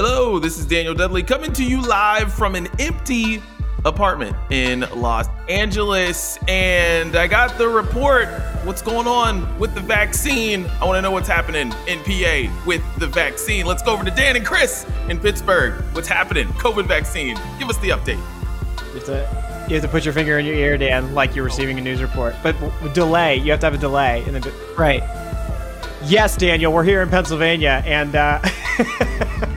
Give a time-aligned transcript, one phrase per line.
[0.00, 3.42] Hello, this is Daniel Dudley coming to you live from an empty
[3.84, 6.38] apartment in Los Angeles.
[6.46, 8.28] And I got the report
[8.62, 10.66] what's going on with the vaccine.
[10.80, 13.66] I want to know what's happening in PA with the vaccine.
[13.66, 15.82] Let's go over to Dan and Chris in Pittsburgh.
[15.96, 16.46] What's happening?
[16.50, 17.36] COVID vaccine.
[17.58, 18.22] Give us the update.
[18.94, 21.44] You have to, you have to put your finger in your ear, Dan, like you're
[21.44, 22.36] receiving a news report.
[22.44, 24.22] But w- delay, you have to have a delay.
[24.28, 25.02] And then, right.
[26.04, 28.38] Yes, Daniel, we're here in Pennsylvania, and uh,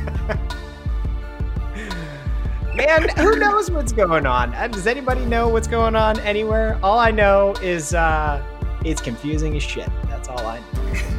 [2.85, 4.53] man, who knows what's going on?
[4.55, 6.80] Uh, Does anybody know what's going on anywhere?
[6.81, 8.44] All I know is uh,
[8.84, 9.89] it's confusing as shit.
[10.05, 10.94] That's all I know.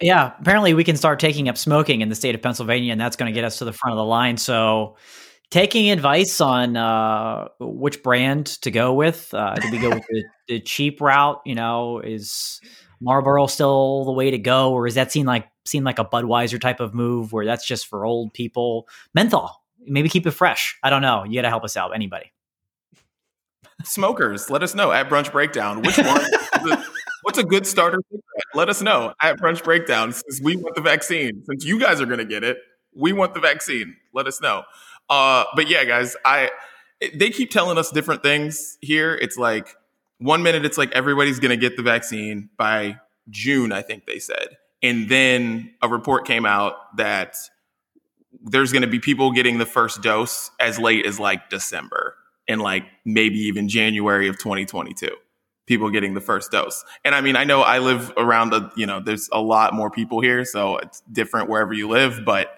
[0.00, 3.14] Yeah, apparently we can start taking up smoking in the state of Pennsylvania, and that's
[3.14, 4.36] going to get us to the front of the line.
[4.36, 4.96] So,
[5.52, 9.32] taking advice on uh, which brand to go with.
[9.32, 11.40] Uh, do we go with the, the cheap route?
[11.46, 12.60] You know, is
[13.00, 16.60] Marlboro still the way to go, or is that seen like seem like a Budweiser
[16.60, 18.88] type of move where that's just for old people?
[19.14, 20.78] Menthol, maybe keep it fresh.
[20.82, 21.24] I don't know.
[21.24, 21.94] You got to help us out.
[21.94, 22.32] Anybody?
[23.84, 25.82] Smokers, let us know at Brunch Breakdown.
[25.82, 26.20] Which one?
[27.22, 27.98] what's a good starter?
[28.54, 31.42] Let us know at Brunch Breakdown since we want the vaccine.
[31.48, 32.58] Since you guys are going to get it,
[32.94, 33.96] we want the vaccine.
[34.12, 34.64] Let us know.
[35.08, 36.50] Uh, but yeah, guys, I
[37.14, 39.14] they keep telling us different things here.
[39.14, 39.74] It's like
[40.18, 44.18] one minute it's like everybody's going to get the vaccine by June, I think they
[44.18, 47.36] said, and then a report came out that
[48.42, 52.16] there's going to be people getting the first dose as late as like December
[52.48, 55.10] and like maybe even January of 2022
[55.66, 56.84] people getting the first dose.
[57.04, 59.90] And I mean, I know I live around the, you know, there's a lot more
[59.90, 62.54] people here, so it's different wherever you live, but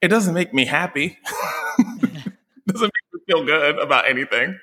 [0.00, 1.18] it doesn't make me happy.
[1.78, 4.58] doesn't make me feel good about anything.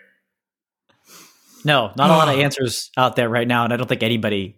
[1.64, 4.58] No, not a lot of answers out there right now, and I don't think anybody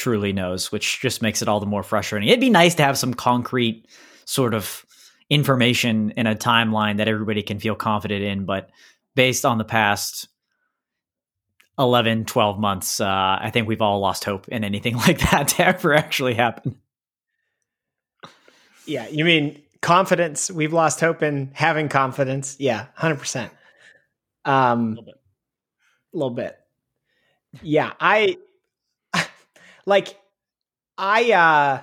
[0.00, 2.28] truly knows, which just makes it all the more frustrating.
[2.28, 3.86] It'd be nice to have some concrete
[4.24, 4.86] sort of
[5.28, 8.70] information in a timeline that everybody can feel confident in, but
[9.14, 10.28] based on the past
[11.78, 15.66] 11, 12 months, uh, I think we've all lost hope in anything like that to
[15.66, 16.80] ever actually happen.
[18.86, 20.50] Yeah, you mean confidence?
[20.50, 22.56] We've lost hope in having confidence.
[22.58, 23.52] Yeah, hundred percent.
[24.44, 26.56] Um, a little bit.
[27.62, 28.36] Yeah, I
[29.86, 30.16] like.
[31.02, 31.82] I uh,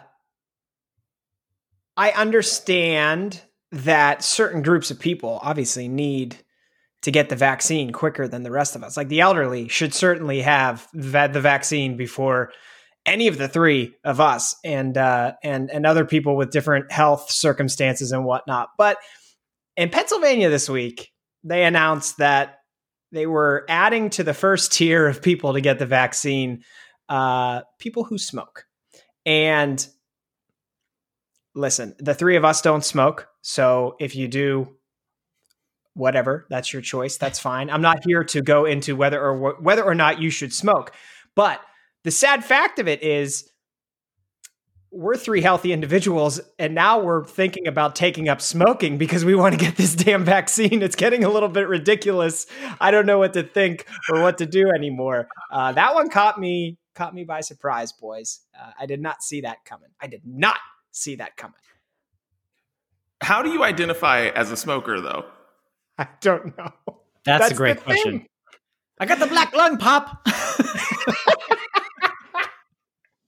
[1.97, 3.41] I understand
[3.71, 6.37] that certain groups of people obviously need
[7.01, 8.95] to get the vaccine quicker than the rest of us.
[8.95, 12.51] Like the elderly should certainly have the vaccine before
[13.05, 17.31] any of the three of us and uh, and and other people with different health
[17.31, 18.69] circumstances and whatnot.
[18.77, 18.97] But
[19.75, 21.09] in Pennsylvania this week,
[21.43, 22.59] they announced that
[23.11, 26.63] they were adding to the first tier of people to get the vaccine
[27.09, 28.66] uh, people who smoke.
[29.25, 29.85] And
[31.56, 34.75] listen, the three of us don't smoke, so if you do,
[35.94, 37.18] whatever, that's your choice.
[37.18, 37.69] That's fine.
[37.69, 40.94] I'm not here to go into whether or wh- whether or not you should smoke,
[41.35, 41.59] but
[42.03, 43.50] the sad fact of it is
[44.91, 49.53] we're three healthy individuals and now we're thinking about taking up smoking because we want
[49.53, 52.47] to get this damn vaccine it's getting a little bit ridiculous
[52.79, 56.39] i don't know what to think or what to do anymore uh, that one caught
[56.39, 60.21] me caught me by surprise boys uh, i did not see that coming i did
[60.25, 60.57] not
[60.91, 61.61] see that coming
[63.21, 65.25] How do you identify as a smoker though?
[65.97, 66.71] i don't know
[67.25, 68.19] That's, That's a great question.
[68.19, 68.27] thing.
[68.99, 70.25] I got the black lung pop.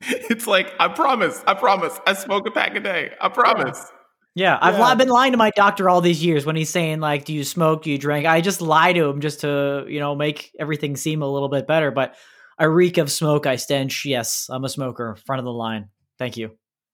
[0.02, 3.12] It's like, I promise, I promise, I smoke a pack a day.
[3.20, 3.92] I promise.
[4.34, 4.90] Yeah, I've, Yeah.
[4.92, 7.44] li- been lying to my doctor all these years when he's saying like, "Do you
[7.44, 7.84] smoke?
[7.84, 11.22] Do you drink?" I just lie to him just to you know make everything seem
[11.22, 11.92] a little bit better.
[11.92, 12.16] But
[12.60, 13.46] I reek of smoke.
[13.46, 14.06] I stench.
[14.06, 15.16] Yes, I'm a smoker.
[15.26, 15.90] Front of the line.
[16.18, 16.52] Thank you.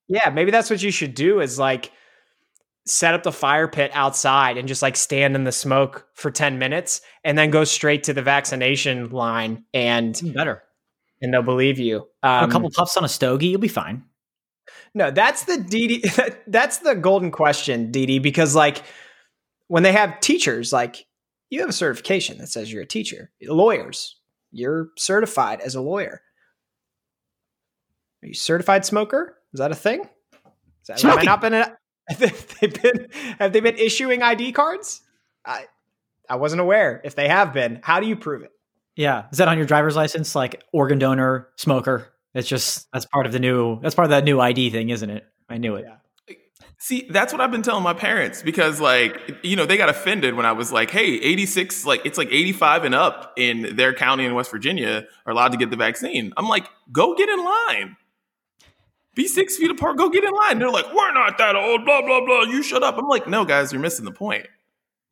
[0.08, 1.92] Yeah, maybe that's what you should do is like
[2.86, 6.60] set up the fire pit outside and just like stand in the smoke for 10
[6.60, 10.64] minutes and then go straight to the vaccination line and Even better.
[11.22, 12.08] and they'll believe you.
[12.22, 14.04] Um, a couple puffs on a stogie, you'll be fine.
[14.94, 18.84] No, that's the DD that's the golden question, DD, because like
[19.68, 21.06] when they have teachers, like
[21.50, 23.32] you have a certification that says you're a teacher.
[23.42, 24.16] Lawyers,
[24.56, 26.22] you're certified as a lawyer.
[28.24, 29.38] Are you certified smoker?
[29.54, 30.02] Is that a thing?
[30.02, 31.78] Is that, have not been a,
[32.10, 32.20] have
[32.60, 33.08] they been
[33.40, 35.02] have they been issuing ID cards?
[35.46, 35.66] I
[36.30, 37.02] I wasn't aware.
[37.04, 38.52] If they have been, how do you prove it?
[38.96, 40.36] Yeah, is that on your driver's license?
[40.36, 42.08] Like organ donor, smoker.
[42.34, 43.80] It's just that's part of the new.
[43.82, 45.26] That's part of that new ID thing, isn't it?
[45.50, 45.86] I knew it.
[45.88, 45.98] Yeah.
[46.78, 50.36] See, that's what I've been telling my parents because, like, you know, they got offended
[50.36, 54.26] when I was like, hey, 86, like, it's like 85 and up in their county
[54.26, 56.34] in West Virginia are allowed to get the vaccine.
[56.36, 57.98] I'm like, go get in line.
[59.16, 59.98] Be six feet apart.
[59.98, 60.60] Go get in line.
[60.60, 61.86] They're like, we're not that old.
[61.86, 62.42] Blah blah blah.
[62.42, 62.98] You shut up.
[62.98, 64.46] I'm like, no, guys, you're missing the point.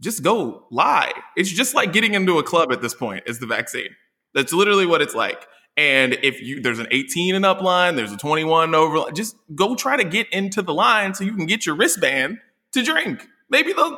[0.01, 1.13] Just go lie.
[1.37, 3.23] It's just like getting into a club at this point.
[3.25, 3.95] Is the vaccine?
[4.33, 5.47] That's literally what it's like.
[5.75, 9.11] And if you there's an 18 and up line, there's a 21 over.
[9.11, 12.37] Just go try to get into the line so you can get your wristband
[12.73, 13.27] to drink.
[13.49, 13.97] Maybe they'll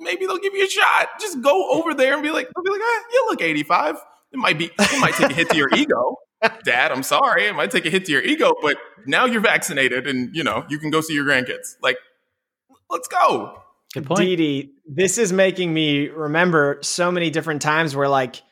[0.00, 1.08] maybe they'll give you a shot.
[1.20, 3.96] Just go over there and be like, they'll be like, ah, you look 85.
[4.32, 6.16] It might be it might take a hit to your ego.
[6.64, 7.46] Dad, I'm sorry.
[7.46, 8.76] It might take a hit to your ego, but
[9.06, 11.76] now you're vaccinated and you know, you can go see your grandkids.
[11.82, 11.98] Like,
[12.90, 13.62] let's go.
[13.94, 14.20] Good point.
[14.20, 18.42] Didi, this is making me remember so many different times where like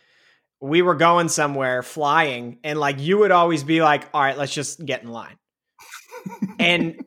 [0.61, 4.55] we were going somewhere flying and like you would always be like, all right, let's
[4.55, 5.37] just get in line.
[6.59, 7.05] and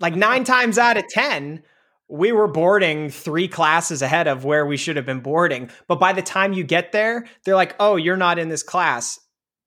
[0.00, 1.62] like nine times out of 10,
[2.08, 5.70] we were boarding three classes ahead of where we should have been boarding.
[5.88, 9.18] But by the time you get there, they're like, oh, you're not in this class.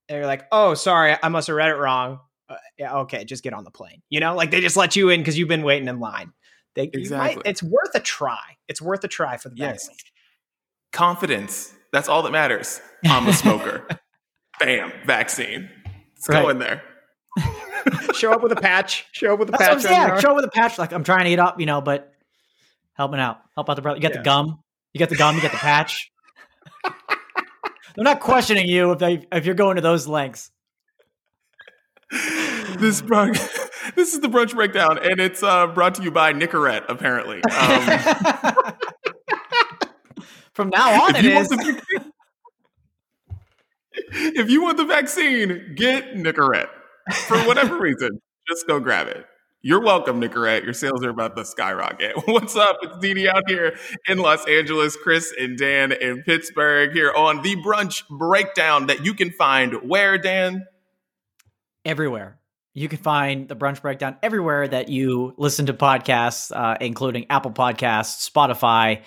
[0.09, 2.19] And you're like, oh, sorry, I must have read it wrong.
[2.49, 4.01] Uh, yeah, okay, just get on the plane.
[4.09, 6.31] You know, like they just let you in because you've been waiting in line.
[6.75, 7.37] They, Exactly.
[7.37, 8.57] might, it's worth a try.
[8.67, 9.89] It's worth a try for the Yes.
[10.93, 11.73] Confidence.
[11.93, 12.81] That's all that matters.
[13.05, 13.87] I'm a smoker.
[14.59, 15.69] Bam, vaccine.
[16.15, 16.49] Let's go Right.
[16.51, 16.81] in there.
[18.15, 19.05] Show up with a patch.
[19.11, 19.73] Show up with a That's patch.
[19.75, 20.01] on saying.
[20.01, 20.19] your arm.
[20.21, 20.77] Show up with a patch.
[20.79, 22.11] Like I'm trying to eat up, you know, but
[22.93, 23.39] helping out.
[23.55, 23.97] Help out the brother.
[23.97, 24.17] You got Yeah.
[24.17, 24.59] the gum.
[24.93, 25.35] You got the gum.
[25.35, 26.11] You got the patch.
[26.83, 30.51] They're not questioning you if they if you're going to those lengths.
[32.79, 33.37] This brunch,
[33.95, 36.85] this is the brunch breakdown, and it's uh, brought to you by Nicorette.
[36.89, 38.73] Apparently, um,
[40.57, 42.11] From now on, if it you want the vaccine,
[44.35, 46.69] if you want the vaccine, get Nicorette
[47.27, 48.19] for whatever reason.
[48.49, 49.23] Just go grab it.
[49.61, 50.63] You're welcome, Nicorette.
[50.63, 52.13] Your sales are about to skyrocket.
[52.25, 52.79] What's up?
[52.81, 53.77] It's Didi out here
[54.07, 59.13] in Los Angeles, Chris and Dan in Pittsburgh here on the brunch breakdown that you
[59.13, 60.65] can find where, Dan?
[61.85, 62.39] everywhere.
[62.73, 67.51] You can find the brunch breakdown everywhere that you listen to podcasts, uh, including Apple
[67.51, 69.03] Podcasts, Spotify,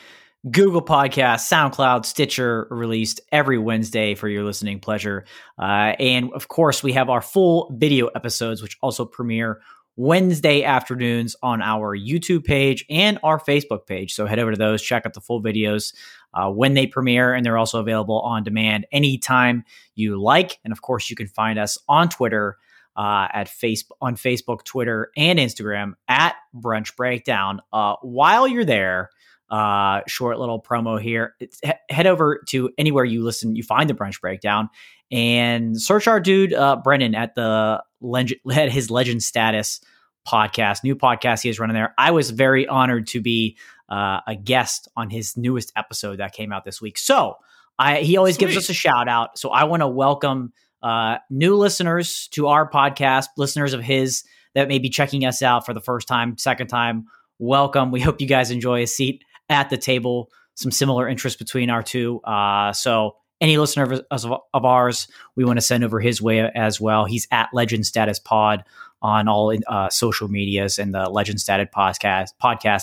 [0.49, 5.27] Google Podcasts, SoundCloud, Stitcher, released every Wednesday for your listening pleasure.
[5.59, 9.61] Uh, and of course, we have our full video episodes, which also premiere
[9.97, 14.15] Wednesday afternoons on our YouTube page and our Facebook page.
[14.15, 15.95] So head over to those, check out the full videos
[16.33, 19.65] uh, when they premiere, and they're also available on demand anytime
[19.95, 20.59] you like.
[20.65, 22.57] And of course, you can find us on Twitter
[22.97, 27.61] uh, at face on Facebook, Twitter, and Instagram at Brunch Breakdown.
[27.73, 29.11] Uh, while you're there,
[29.50, 31.35] uh, short little promo here.
[31.41, 34.69] It's, he- head over to anywhere you listen, you find the Brunch Breakdown,
[35.11, 39.81] and search our dude uh, Brennan at the legend, at his Legend Status
[40.26, 41.94] podcast, new podcast he is running there.
[41.99, 43.56] I was very honored to be
[43.88, 46.99] uh, a guest on his newest episode that came out this week.
[46.99, 47.37] So
[47.79, 49.38] I, he always gives us a shout out.
[49.38, 50.52] So I want to welcome
[50.82, 54.23] uh, new listeners to our podcast, listeners of his
[54.55, 57.06] that may be checking us out for the first time, second time.
[57.38, 57.91] Welcome.
[57.91, 60.31] We hope you guys enjoy a seat at the table.
[60.55, 62.20] Some similar interests between our two.
[62.20, 66.41] Uh, so any listener of, of, of ours, we want to send over his way
[66.55, 67.05] as well.
[67.05, 68.64] He's at Legend Status Pod
[69.02, 72.82] on all uh, social medias and the Legend Status podcast podcast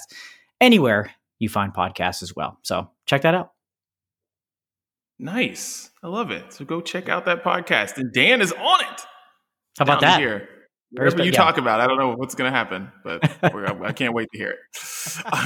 [0.60, 2.58] anywhere you find podcasts as well.
[2.64, 3.52] So check that out.
[5.20, 5.92] Nice.
[6.04, 6.54] I love it.
[6.54, 7.98] So go check out that podcast.
[7.98, 9.02] And Dan is on it.
[9.78, 10.20] How about down that?
[10.20, 10.50] Here.
[10.92, 11.38] Whatever you yeah.
[11.38, 13.22] talk about, I don't know what's going to happen, but
[13.54, 14.58] we're, I can't wait to hear it.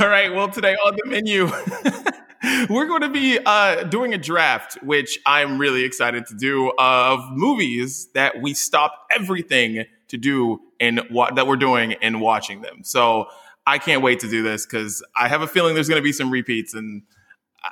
[0.02, 0.34] All right.
[0.34, 1.48] Well, today on the menu,
[2.74, 7.20] we're going to be uh, doing a draft, which I'm really excited to do, of
[7.32, 12.84] movies that we stop everything to do and what that we're doing and watching them.
[12.84, 13.26] So
[13.66, 16.14] I can't wait to do this because I have a feeling there's going to be
[16.14, 17.04] some repeats and.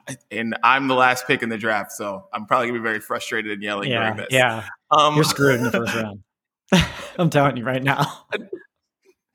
[0.07, 2.99] I- And I'm the last pick in the draft, so I'm probably gonna be very
[2.99, 4.27] frustrated and yelling Yeah, during this.
[4.29, 4.65] yeah.
[4.91, 6.19] Um, You're screwed in the first round.
[7.17, 8.25] I'm telling you right now.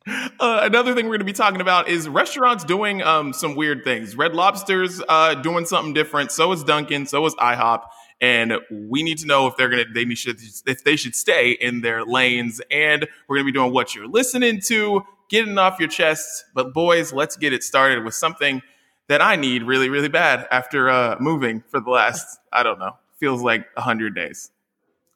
[0.07, 3.85] Uh, another thing we're going to be talking about is restaurants doing um, some weird
[3.85, 4.15] things.
[4.15, 6.31] Red Lobster's uh, doing something different.
[6.31, 7.07] So is Dunkin'.
[7.07, 7.85] So is IHOP.
[8.21, 11.53] And we need to know if they're going to they should if they should stay
[11.53, 12.61] in their lanes.
[12.71, 16.45] And we're going to be doing what you're listening to, getting off your chest.
[16.55, 18.61] But boys, let's get it started with something
[19.09, 22.99] that I need really really bad after uh, moving for the last I don't know
[23.19, 24.51] feels like hundred days.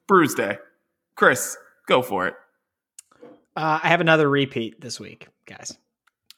[0.07, 0.59] Brews Day.
[1.15, 2.35] Chris, go for it.
[3.59, 5.77] Uh, I have another repeat this week, guys.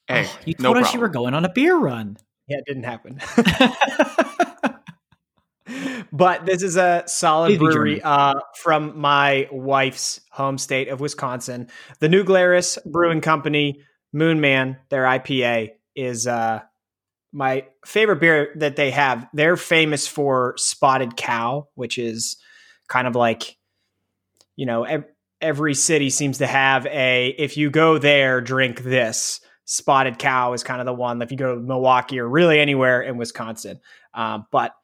[0.09, 0.95] Hey, Oh, you no told us problem.
[0.99, 2.17] you were going on a beer run.
[2.49, 3.21] Yeah, it didn't happen.
[6.13, 11.69] but this is a solid Please brewery uh, from my wife's home state of Wisconsin.
[11.99, 13.83] The New Glarus Brewing Company,
[14.15, 16.61] Moon Man, their IPA is uh,
[17.33, 19.29] my favorite beer that they have.
[19.35, 22.37] They're famous for Spotted Cow, which is
[22.89, 23.59] kind of like,
[24.57, 25.05] you know, ev-
[25.41, 29.41] every city seems to have a if you go there, drink this.
[29.65, 31.23] Spotted Cow is kind of the one.
[31.23, 33.81] If you go to Milwaukee or really anywhere in Wisconsin,
[34.15, 34.75] um, but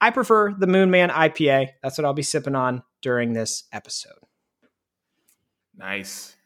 [0.00, 1.68] I prefer the Moon Man IPA.
[1.82, 4.12] That's what I'll be sipping on during this episode.
[5.76, 6.36] Nice.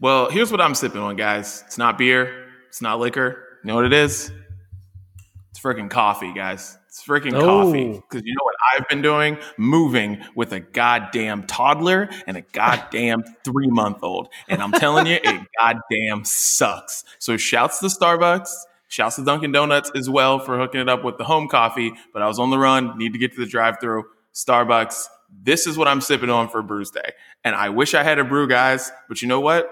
[0.00, 1.64] Well, here's what I'm sipping on, guys.
[1.66, 2.48] It's not beer.
[2.68, 3.58] It's not liquor.
[3.64, 4.30] You know what it is?
[5.50, 6.78] It's freaking coffee, guys.
[6.96, 7.92] It's freaking coffee.
[7.92, 9.36] Because you know what I've been doing?
[9.58, 14.28] Moving with a goddamn toddler and a goddamn three month old.
[14.48, 17.04] And I'm telling you, it goddamn sucks.
[17.18, 18.48] So shouts to Starbucks.
[18.88, 21.92] Shouts to Dunkin' Donuts as well for hooking it up with the home coffee.
[22.14, 24.04] But I was on the run, need to get to the drive through.
[24.32, 25.06] Starbucks.
[25.42, 27.12] This is what I'm sipping on for Brews Day.
[27.44, 28.90] And I wish I had a brew, guys.
[29.06, 29.70] But you know what?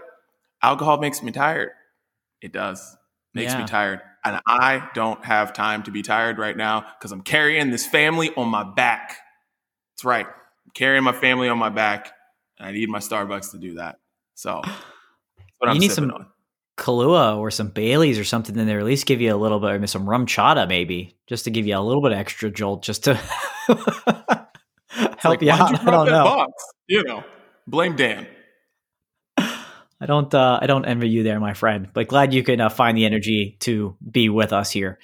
[0.62, 1.70] Alcohol makes me tired.
[2.42, 2.96] It does.
[3.32, 3.60] Makes Yeah.
[3.60, 4.00] me tired.
[4.24, 8.30] And I don't have time to be tired right now because I'm carrying this family
[8.36, 9.18] on my back.
[9.92, 10.26] That's right.
[10.26, 12.10] I'm carrying my family on my back.
[12.58, 13.96] And I need my Starbucks to do that.
[14.34, 14.62] So
[15.62, 16.26] You I'm need some- on.
[16.76, 19.70] Kahlua or some Baileys or something, then they at least give you a little bit,
[19.70, 23.04] or some RumChata maybe, just to give you a little bit of extra jolt, just
[23.04, 23.14] to
[23.68, 25.70] help like, you out.
[25.70, 26.24] you I don't know.
[26.24, 26.52] box?
[26.88, 27.22] You know,
[27.68, 28.26] blame Dan.
[30.04, 30.34] I don't.
[30.34, 31.88] Uh, I don't envy you there, my friend.
[31.94, 34.98] But glad you can uh, find the energy to be with us here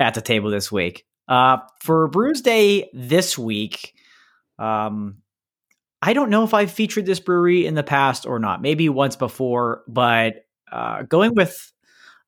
[0.00, 1.04] at the table this week.
[1.28, 3.92] Uh, for Brews Day this week,
[4.58, 5.18] um,
[6.00, 8.62] I don't know if I've featured this brewery in the past or not.
[8.62, 11.70] Maybe once before, but uh, going with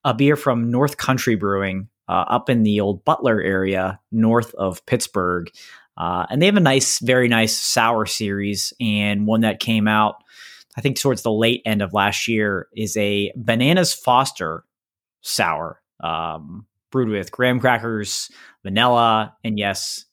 [0.03, 4.85] a beer from North Country Brewing uh, up in the old Butler area, north of
[4.85, 5.49] Pittsburgh.
[5.97, 10.23] Uh, and they have a nice, very nice sour series, and one that came out,
[10.77, 14.63] I think, towards the late end of last year, is a Bananas Foster
[15.21, 18.29] sour, um, brewed with graham crackers,
[18.63, 20.05] vanilla, and yes,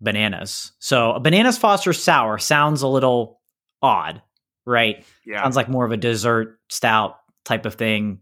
[0.00, 0.72] bananas.
[0.78, 3.40] So a Bananas Foster sour sounds a little
[3.82, 4.22] odd,
[4.64, 5.04] right?
[5.24, 5.42] Yeah.
[5.42, 8.20] Sounds like more of a dessert stout type of thing.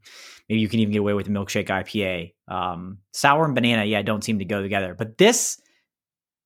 [0.49, 2.35] Maybe you can even get away with a milkshake IPA.
[2.49, 4.95] Um, sour and banana, yeah, don't seem to go together.
[4.95, 5.61] But this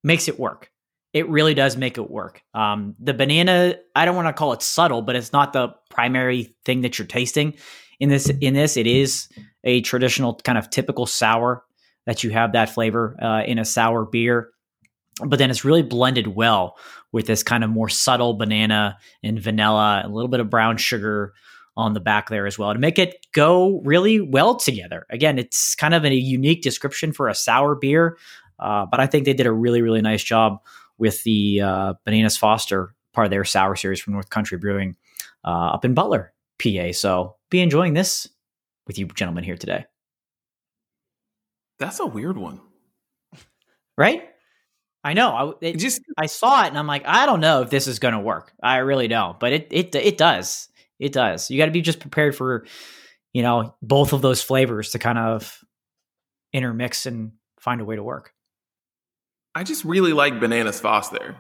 [0.05, 0.71] makes it work.
[1.19, 2.45] It really does make it work.
[2.55, 6.55] Um, the banana, I don't want to call it subtle, but it's not the primary
[6.65, 7.55] thing that you're tasting
[7.99, 8.29] in this.
[8.29, 9.29] In this, it is
[9.65, 11.65] a traditional kind of typical sour
[12.07, 14.51] that you have that flavor uh, in a sour beer.
[15.27, 16.77] But then it's really blended well
[17.11, 21.35] with this kind of more subtle banana and vanilla, a little bit of brown sugar
[21.77, 25.05] on the back there as well to make it go really well together.
[25.11, 28.19] Again, it's kind of a unique description for a sour beer,
[28.61, 30.61] uh, but I think they did a really, really nice job
[30.99, 34.97] with the uh, Bananas Foster part of their sour series from North Country Brewing
[35.45, 36.93] uh, up in Butler, PA.
[36.93, 38.29] So be enjoying this
[38.87, 39.87] with you gentlemen here today,
[41.79, 42.61] That's a weird one.
[43.97, 44.29] right?
[45.05, 45.31] I know.
[45.31, 47.87] I, It it, just I saw it and I'm like, I don't know if this
[47.87, 48.53] is going to work.
[48.63, 50.69] I really don't, but it it it does.
[50.99, 51.51] It does.
[51.51, 52.67] You got to be just prepared for,
[53.33, 55.63] you know, both of those flavors to kind of
[56.53, 58.35] intermix and find a way to work.
[59.59, 61.35] I just really like bananas Foster.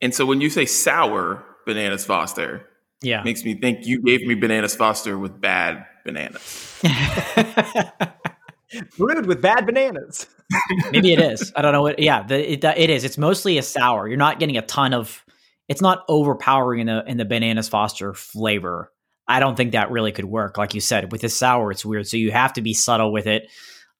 [0.00, 2.64] And so when you say sour bananas Foster,
[3.02, 3.24] Yeah.
[3.24, 6.80] makes me think you gave me bananas Foster with bad bananas.
[8.96, 10.28] Brewed with bad bananas.
[10.92, 11.52] Maybe it is.
[11.56, 11.98] I don't know what.
[11.98, 13.02] Yeah, the, it, it is.
[13.02, 14.06] It's mostly a sour.
[14.06, 15.24] You're not getting a ton of.
[15.66, 18.92] It's not overpowering in the in the bananas Foster flavor.
[19.26, 20.56] I don't think that really could work.
[20.56, 22.06] Like you said, with the sour, it's weird.
[22.06, 23.50] So you have to be subtle with it.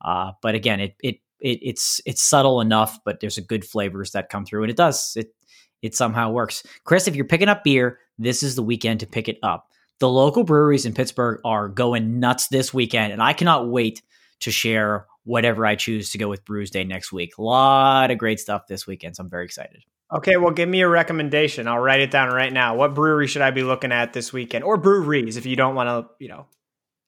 [0.01, 4.12] Uh, but again, it it it it's it's subtle enough, but there's a good flavors
[4.12, 5.14] that come through, and it does.
[5.16, 5.35] It
[5.83, 6.64] it somehow works.
[6.85, 9.68] Chris, if you're picking up beer, this is the weekend to pick it up.
[10.00, 14.02] The local breweries in Pittsburgh are going nuts this weekend, and I cannot wait
[14.40, 17.37] to share whatever I choose to go with Brews Day next week.
[17.38, 19.83] A lot of great stuff this weekend, so I'm very excited.
[20.11, 21.68] Okay, well, give me a recommendation.
[21.68, 22.76] I'll write it down right now.
[22.76, 25.88] What brewery should I be looking at this weekend, or breweries if you don't want
[25.88, 26.47] to, you know,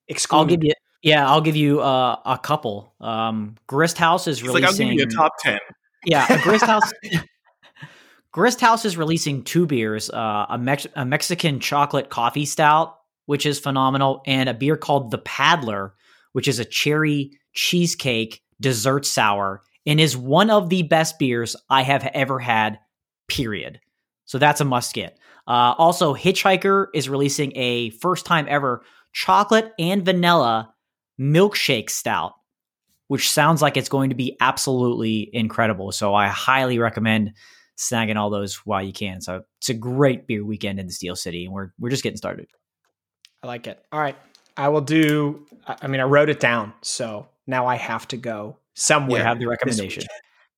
[0.07, 0.39] exclude?
[0.39, 2.95] I'll give you, yeah, I'll give you uh, a couple.
[3.01, 4.99] Um, Grist House is He's like, I'll give releasing.
[4.99, 5.59] you a top 10.
[6.05, 6.93] Yeah, a Grist House.
[8.33, 13.45] Grist House is releasing two beers: uh, a, Mex- a Mexican chocolate coffee stout, which
[13.47, 15.95] is phenomenal, and a beer called the Paddler,
[16.33, 21.83] which is a cherry cheesecake dessert sour, and is one of the best beers I
[21.83, 22.79] have ever had.
[23.27, 23.81] Period.
[24.27, 25.19] So that's a must get.
[25.49, 30.73] Uh, also, Hitchhiker is releasing a first time ever chocolate and vanilla
[31.21, 32.33] milkshake stout
[33.11, 35.91] which sounds like it's going to be absolutely incredible.
[35.91, 37.33] So I highly recommend
[37.77, 39.21] snagging all those while you can.
[39.21, 42.19] So it's a great beer weekend in the Steel City, and we're we're just getting
[42.19, 42.47] started.
[43.43, 43.85] I like it.
[43.91, 44.17] All right,
[44.57, 45.45] I will do.
[45.67, 49.23] I I mean, I wrote it down, so now I have to go somewhere.
[49.23, 50.05] We have the recommendation.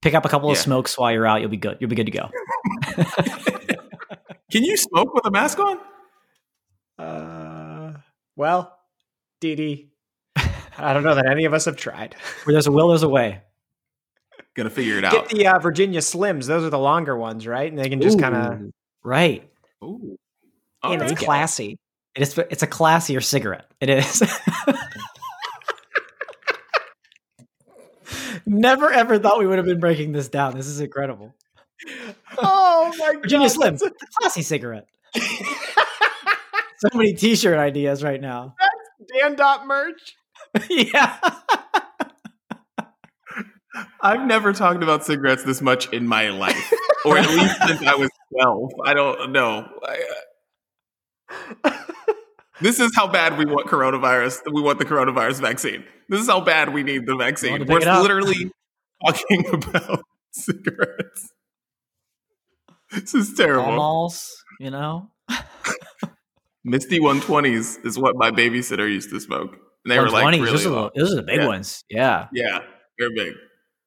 [0.02, 1.40] Pick up a couple of smokes while you're out.
[1.40, 1.78] You'll be good.
[1.80, 2.28] You'll be good to go.
[4.52, 5.78] Can you smoke with a mask on?
[6.98, 7.94] Uh,
[8.36, 8.78] well,
[9.40, 9.91] Dee Dee,
[10.82, 12.16] I don't know that any of us have tried.
[12.44, 13.40] Where there's a will, there's a way.
[14.54, 15.28] Gonna figure it Get out.
[15.28, 17.70] Get the uh, Virginia Slims; those are the longer ones, right?
[17.70, 18.70] And they can just kind of,
[19.02, 19.48] right.
[19.82, 20.18] Ooh.
[20.82, 21.78] and All it's classy.
[22.14, 22.36] It is.
[22.36, 23.70] It's a classier cigarette.
[23.80, 24.22] It is.
[28.46, 30.56] Never ever thought we would have been breaking this down.
[30.56, 31.34] This is incredible.
[32.38, 34.86] Oh my Virginia God, Slim, that's a- classy cigarette.
[35.14, 38.54] so many T-shirt ideas right now.
[38.58, 40.16] That's Dan Dot merch.
[40.70, 41.18] yeah.
[44.00, 46.72] I've never talked about cigarettes this much in my life,
[47.04, 48.72] or at least since I was twelve.
[48.84, 49.68] I don't know.
[49.84, 50.04] I,
[51.64, 51.70] uh,
[52.60, 54.40] this is how bad we want coronavirus.
[54.52, 55.84] We want the coronavirus vaccine.
[56.08, 57.60] This is how bad we need the vaccine.
[57.60, 58.02] We're pick it up.
[58.02, 58.50] literally
[59.04, 61.32] talking about cigarettes.
[62.90, 63.72] This is terrible.
[63.72, 64.30] Malls,
[64.60, 65.10] you know.
[66.64, 69.56] Misty 120s is what my babysitter used to smoke.
[69.84, 70.90] And they were like 120s, really those, are low.
[70.94, 71.46] the, those are the big Yeah.
[71.46, 71.84] ones.
[71.90, 72.28] Yeah.
[72.32, 72.58] Yeah,
[72.98, 73.34] they're big.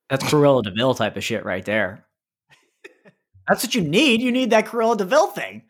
[0.10, 2.06] That's Cruella de Vil type of shit right there.
[3.48, 4.22] That's what you need.
[4.22, 5.64] You need that Cruella de Vil thing.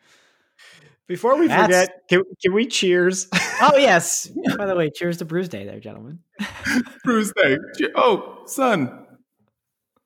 [1.08, 3.28] Before we That's- forget, can, can we cheers?
[3.60, 4.28] Oh yes.
[4.56, 6.18] By the way, cheers to Brews Day, there, gentlemen.
[7.04, 7.58] Brews Day.
[7.94, 9.06] Oh, son.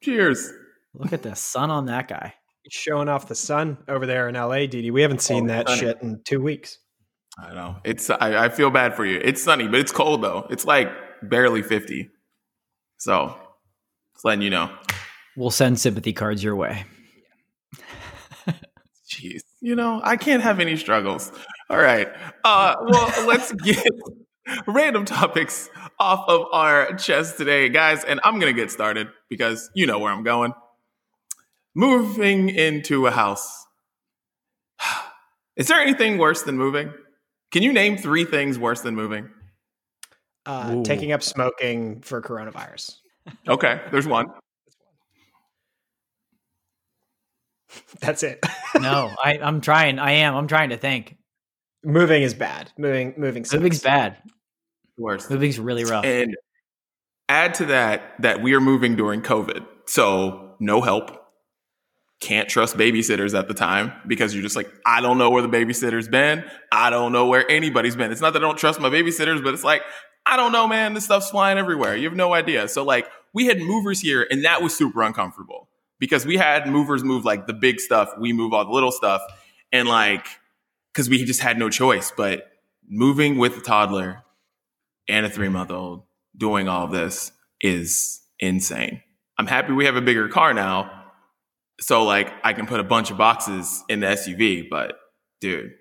[0.03, 0.53] Cheers.
[0.95, 2.35] Look at the sun on that guy.
[2.65, 4.91] He's showing off the sun over there in LA, Dee Dee.
[4.91, 5.81] We haven't oh, seen Oh, that sunny.
[5.81, 6.79] shit in two weeks.
[7.43, 7.77] I know.
[7.85, 9.21] It's I, I feel bad for you.
[9.23, 10.47] It's sunny, but it's cold though.
[10.51, 10.91] It's like
[11.23, 12.11] barely 50.
[12.99, 13.37] So
[14.15, 14.71] just letting you know.
[15.37, 16.85] We'll send sympathy cards your way.
[19.09, 19.41] Jeez.
[19.61, 21.33] You know, I can't have any struggles.
[21.69, 22.09] All right.
[22.45, 23.87] Uh well let's get
[24.67, 28.05] random topics off of our chest today, guys.
[28.05, 30.53] And I'm gonna get started because you know where I'm going.
[31.75, 33.67] Moving into a house.
[35.57, 36.93] Is there anything worse than moving?
[37.50, 39.28] Can you name three things worse than moving?
[40.47, 42.97] Uh, taking up smoking for coronavirus.
[43.49, 44.26] Okay, there's one.
[48.00, 48.45] That's it.
[48.80, 49.99] No, I, I'm trying.
[49.99, 50.36] I am.
[50.36, 51.17] I'm trying to think.
[51.84, 52.71] moving is bad.
[52.78, 53.45] Moving, moving.
[53.45, 53.54] Sucks.
[53.54, 54.17] Moving's bad.
[54.97, 55.28] Worse.
[55.28, 56.04] Moving's really rough.
[56.04, 56.36] And
[57.28, 59.67] add to that that we are moving during COVID.
[59.86, 61.20] So no help.
[62.21, 65.49] Can't trust babysitters at the time because you're just like, I don't know where the
[65.49, 66.45] babysitter's been.
[66.71, 68.13] I don't know where anybody's been.
[68.13, 69.83] It's not that I don't trust my babysitters, but it's like,
[70.26, 70.93] I don't know, man.
[70.93, 71.97] This stuff's flying everywhere.
[71.97, 72.69] You have no idea.
[72.69, 77.02] So like we had movers here and that was super uncomfortable because we had movers
[77.02, 78.11] move like the big stuff.
[78.19, 79.23] We move all the little stuff.
[79.73, 80.26] And like,
[80.95, 82.50] cause we just had no choice, but
[82.89, 84.25] moving with a toddler
[85.09, 86.02] and a three month old
[86.37, 89.02] doing all this is insane.
[89.39, 91.00] I'm happy we have a bigger car now.
[91.80, 94.95] So like I can put a bunch of boxes in the SUV, but
[95.40, 95.73] dude,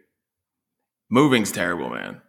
[1.09, 2.21] moving's terrible, man.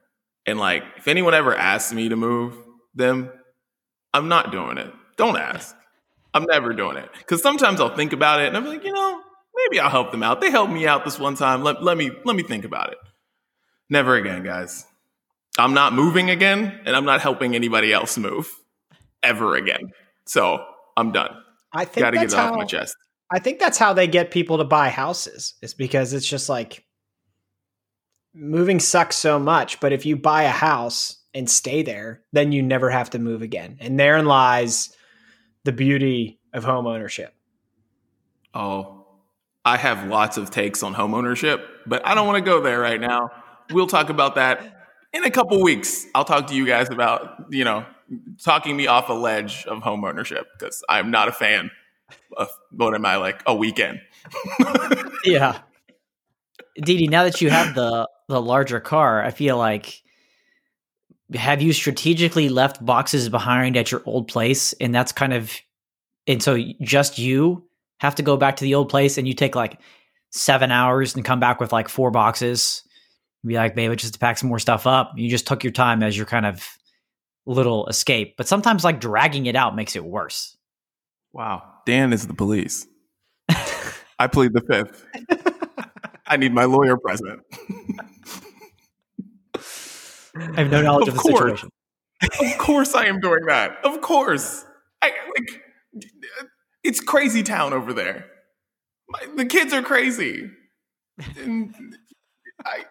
[0.46, 2.56] And like if anyone ever asks me to move
[2.94, 3.30] them,
[4.12, 4.92] I'm not doing it.
[5.16, 5.76] Don't ask.
[6.34, 7.08] I'm never doing it.
[7.26, 9.20] Cause sometimes I'll think about it and I'm like, you know,
[9.54, 10.40] maybe I'll help them out.
[10.40, 11.62] They helped me out this one time.
[11.62, 12.98] Let, let me let me think about it.
[13.88, 14.86] Never again, guys.
[15.58, 18.48] I'm not moving again, and I'm not helping anybody else move
[19.22, 19.90] ever again.
[20.26, 20.64] So
[20.96, 21.36] I'm done.
[21.72, 22.56] I think Got to get it off how.
[22.56, 22.94] my chest.
[23.32, 25.54] I think that's how they get people to buy houses.
[25.62, 26.84] Is because it's just like
[28.34, 32.62] moving sucks so much, but if you buy a house and stay there, then you
[32.62, 33.76] never have to move again.
[33.80, 34.94] And therein lies
[35.64, 37.34] the beauty of home ownership.
[38.54, 39.06] Oh,
[39.64, 43.00] I have lots of takes on homeownership, but I don't want to go there right
[43.00, 43.30] now.
[43.70, 46.06] We'll talk about that in a couple weeks.
[46.14, 47.84] I'll talk to you guys about, you know,
[48.42, 51.70] talking me off a ledge of homeownership because I'm not a fan
[52.36, 54.00] of what am I like a weekend.
[55.24, 55.60] yeah.
[56.82, 60.02] Dee, now that you have the the larger car, I feel like
[61.34, 65.52] have you strategically left boxes behind at your old place and that's kind of
[66.26, 67.64] and so just you
[68.00, 69.80] have to go back to the old place and you take like
[70.30, 72.82] seven hours and come back with like four boxes
[73.46, 76.02] be like babe just to pack some more stuff up you just took your time
[76.02, 76.66] as your kind of
[77.46, 80.56] little escape but sometimes like dragging it out makes it worse
[81.32, 81.62] Wow.
[81.86, 82.86] Dan is the police.
[84.18, 85.06] I plead the fifth.
[86.26, 87.40] I need my lawyer present.
[90.36, 91.40] i have no knowledge of, Of the course.
[91.42, 91.70] situation
[92.22, 93.78] of course I am doing that.
[93.84, 94.64] Of course.
[95.02, 95.62] I like
[96.84, 98.26] it's crazy town over there.
[99.08, 100.50] My, the kids are crazy.
[101.38, 101.74] And
[102.64, 102.84] I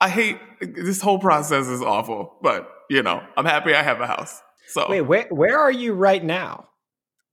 [0.00, 4.06] I hate this whole process is awful, but you know, I'm happy I have a
[4.06, 4.40] house.
[4.68, 6.68] So Wait, where where are you right now?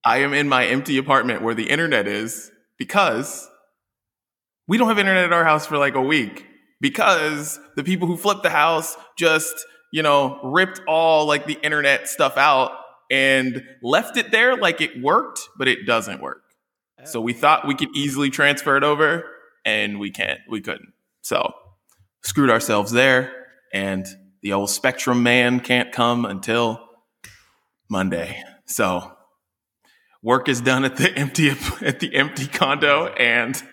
[0.08, 3.46] I am in my empty apartment where the internet is because
[4.66, 6.46] we don't have internet at our house for like a week.
[6.80, 12.08] because the people who flipped the house just, you know, ripped all like the internet
[12.08, 12.72] stuff out
[13.10, 16.44] and left it there like it worked, but it doesn't work.
[17.06, 19.24] So we thought we could easily transfer it over
[19.66, 20.94] and we can't, we couldn't.
[21.22, 21.54] So
[22.24, 23.32] screwed ourselves there
[23.74, 24.06] and
[24.42, 26.82] the old Spectrum man can't come until
[27.90, 28.44] Monday.
[28.66, 29.12] So
[30.28, 31.50] work is done at the empty
[31.82, 33.64] at the empty condo and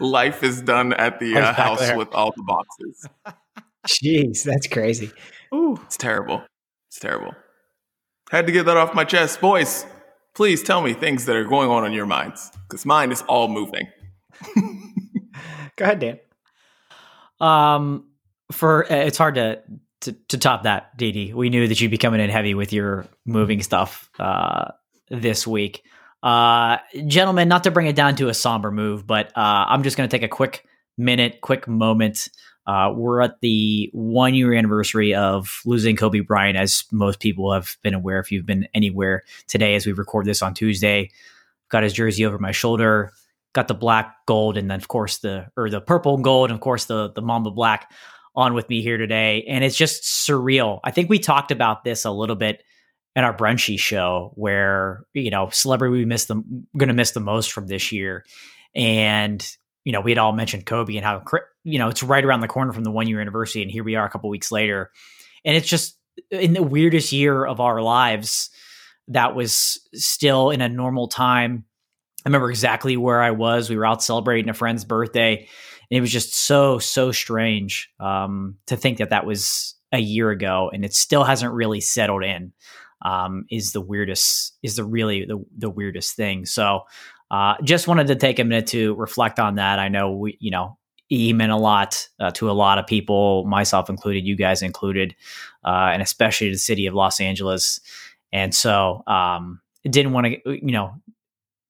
[0.00, 1.98] life is done at the uh, house there.
[1.98, 3.06] with all the boxes.
[3.86, 5.12] Jeez, that's crazy.
[5.54, 6.42] Ooh, it's terrible.
[6.88, 7.34] It's terrible.
[8.30, 9.84] Had to get that off my chest, boys.
[10.34, 13.48] Please tell me things that are going on in your minds because mine is all
[13.48, 13.86] moving.
[15.76, 16.18] Go ahead, Dan.
[17.38, 18.08] Um,
[18.50, 19.62] for uh, it's hard to,
[20.02, 21.34] to to top that, Didi.
[21.34, 24.70] We knew that you'd be coming in heavy with your moving stuff uh,
[25.10, 25.84] this week.
[26.22, 29.96] Uh, gentlemen, not to bring it down to a somber move, but uh, I'm just
[29.96, 30.66] going to take a quick
[30.98, 32.28] minute, quick moment.
[32.66, 37.76] Uh, we're at the one year anniversary of losing Kobe Bryant, as most people have
[37.82, 41.10] been aware if you've been anywhere today as we record this on Tuesday.
[41.70, 43.12] Got his jersey over my shoulder,
[43.54, 46.56] got the black gold, and then of course the or the purple and gold, and
[46.56, 47.90] of course the the Mamba black
[48.36, 49.44] on with me here today.
[49.48, 50.80] And it's just surreal.
[50.84, 52.62] I think we talked about this a little bit
[53.16, 57.20] in our brunchy show where you know celebrity we miss them going to miss the
[57.20, 58.24] most from this year.
[58.74, 59.46] And
[59.84, 61.22] you know we had all mentioned kobe and how
[61.64, 63.96] you know it's right around the corner from the one year anniversary and here we
[63.96, 64.90] are a couple weeks later.
[65.44, 65.98] And it's just
[66.30, 68.50] in the weirdest year of our lives
[69.08, 71.64] that was still in a normal time.
[72.24, 73.70] I remember exactly where i was.
[73.70, 75.48] We were out celebrating a friend's birthday
[75.90, 80.30] and it was just so so strange um, to think that that was a year
[80.30, 82.52] ago and it still hasn't really settled in
[83.02, 86.46] um, is the weirdest is the really the, the weirdest thing.
[86.46, 86.82] So
[87.30, 89.78] uh, just wanted to take a minute to reflect on that.
[89.78, 93.44] I know we you know he meant a lot uh, to a lot of people,
[93.44, 95.14] myself included, you guys included,
[95.64, 97.80] uh, and especially the city of Los Angeles.
[98.32, 100.94] And so um, didn't want to you know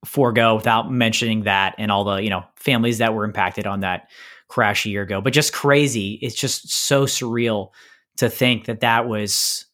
[0.05, 4.09] forego without mentioning that and all the you know families that were impacted on that
[4.49, 5.21] crash a year ago.
[5.21, 6.19] But just crazy.
[6.23, 7.71] It's just so surreal
[8.17, 9.67] to think that that was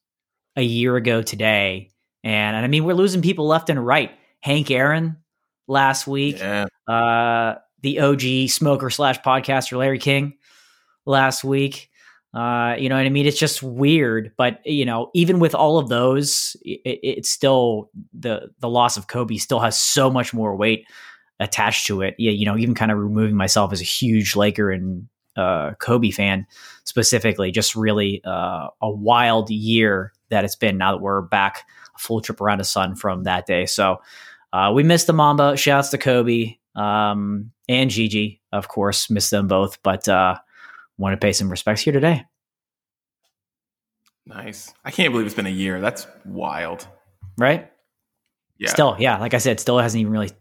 [0.57, 1.91] a year ago today.
[2.25, 4.11] And, and I mean, we're losing people left and right.
[4.41, 5.17] Hank Aaron
[5.69, 6.67] last week, yeah.
[6.89, 10.35] uh, the OG smoker slash podcaster Larry King
[11.05, 11.91] last week.
[12.35, 13.27] Uh, you know what I mean?
[13.27, 18.51] It's just weird, but you know, even with all of those, it, it's still the
[18.61, 20.87] the loss of Kobe still has so much more weight
[21.41, 22.15] attached to it.
[22.19, 26.11] Yeah, you know, even kind of removing myself as a huge Laker and uh, Kobe
[26.11, 26.47] fan
[26.85, 31.99] specifically, just really uh, a wild year that it's been now that we're back a
[31.99, 33.67] full trip around the sun from that day.
[33.67, 34.01] So
[34.53, 35.57] uh, we missed the Mamba.
[35.57, 40.37] Shouts to Kobe um, and Gigi, of course, missed them both, but uh,
[40.99, 42.25] want to pay some respects here today.
[44.27, 44.75] Nice.
[44.85, 45.81] I can't believe it's been a year.
[45.81, 46.87] That's wild.
[47.39, 47.71] Right?
[48.59, 48.71] Yeah.
[48.71, 50.33] Still, yeah, like I said, still hasn't even really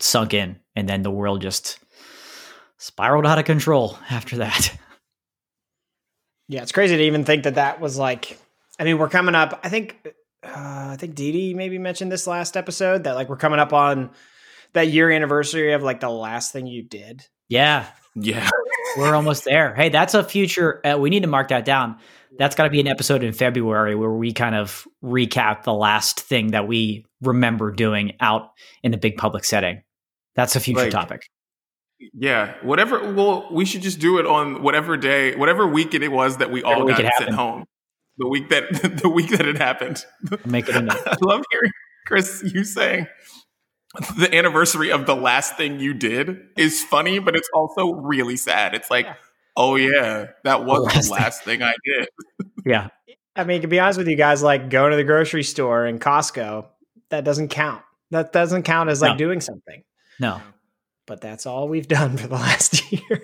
[0.00, 0.58] sunk in.
[0.74, 1.78] And then the world just
[2.78, 4.76] spiraled out of control after that.
[6.48, 8.38] Yeah, it's crazy to even think that that was like
[8.78, 9.60] I mean, we're coming up.
[9.62, 9.96] I think
[10.42, 14.10] uh, I think Didi maybe mentioned this last episode that like we're coming up on
[14.72, 17.26] that year anniversary of like the last thing you did.
[17.48, 18.48] Yeah, yeah,
[18.96, 19.74] we're almost there.
[19.74, 20.80] Hey, that's a future.
[20.84, 21.98] Uh, we need to mark that down.
[22.38, 26.20] That's got to be an episode in February where we kind of recap the last
[26.20, 29.82] thing that we remember doing out in a big public setting.
[30.34, 31.28] That's a future like, topic.
[32.14, 33.12] Yeah, whatever.
[33.12, 36.62] Well, we should just do it on whatever day, whatever week it was that we
[36.62, 37.66] all got sent home
[38.18, 38.72] the week that
[39.02, 40.04] the week that it happened.
[40.44, 41.02] Make it a note.
[41.06, 41.72] I love hearing
[42.06, 43.06] Chris you saying
[44.18, 48.74] the anniversary of the last thing you did is funny, but it's also really sad.
[48.74, 49.14] It's like, yeah.
[49.56, 51.58] oh yeah, that was the last, the last thing.
[51.58, 52.08] thing I did.
[52.66, 52.88] yeah.
[53.36, 56.00] I mean, to be honest with you guys, like going to the grocery store and
[56.00, 56.66] Costco,
[57.10, 57.82] that doesn't count.
[58.10, 59.18] That doesn't count as like no.
[59.18, 59.82] doing something.
[60.20, 60.40] No.
[61.06, 63.22] But that's all we've done for the last year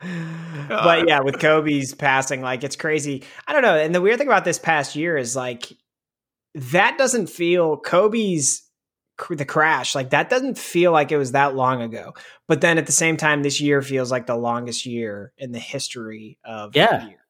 [0.00, 3.22] but uh, yeah, with Kobe's passing, like it's crazy.
[3.46, 3.76] I don't know.
[3.76, 5.72] And the weird thing about this past year is like
[6.54, 8.62] that doesn't feel Kobe's
[9.28, 12.14] the crash like that doesn't feel like it was that long ago.
[12.48, 15.58] But then at the same time, this year feels like the longest year in the
[15.58, 17.26] history of yeah, year,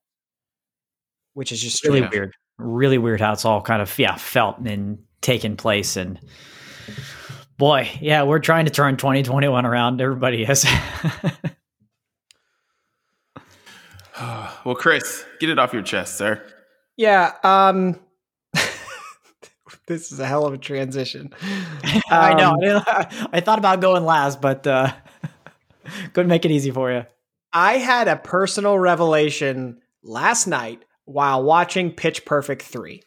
[1.35, 2.35] which is just really weird.
[2.59, 6.21] Really weird how it's all kind of yeah felt and taken place and.
[7.59, 10.01] Boy, yeah, we're trying to turn 2021 around.
[10.01, 10.65] Everybody is.
[14.65, 16.43] well, Chris, get it off your chest, sir.
[16.97, 17.33] Yeah.
[17.43, 17.99] Um,
[19.87, 21.33] this is a hell of a transition.
[22.11, 22.53] I know.
[22.53, 22.83] Um,
[23.33, 24.93] I thought about going last, but uh,
[26.13, 27.07] couldn't make it easy for you.
[27.53, 33.03] I had a personal revelation last night while watching Pitch Perfect 3.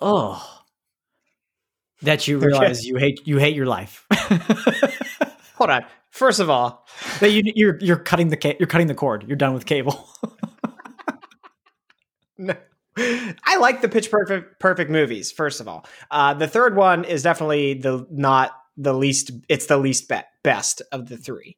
[0.00, 0.58] Oh.
[2.02, 4.04] That you realize you hate you hate your life.
[5.54, 5.84] Hold on.
[6.12, 6.86] First of all,
[7.20, 9.24] that you you're you're cutting the ca- you're cutting the cord.
[9.26, 10.06] You're done with cable.
[12.38, 12.54] no.
[12.98, 15.32] I like the Pitch Perfect perfect movies.
[15.32, 19.30] First of all, uh, the third one is definitely the not the least.
[19.48, 21.56] It's the least be- best of the three.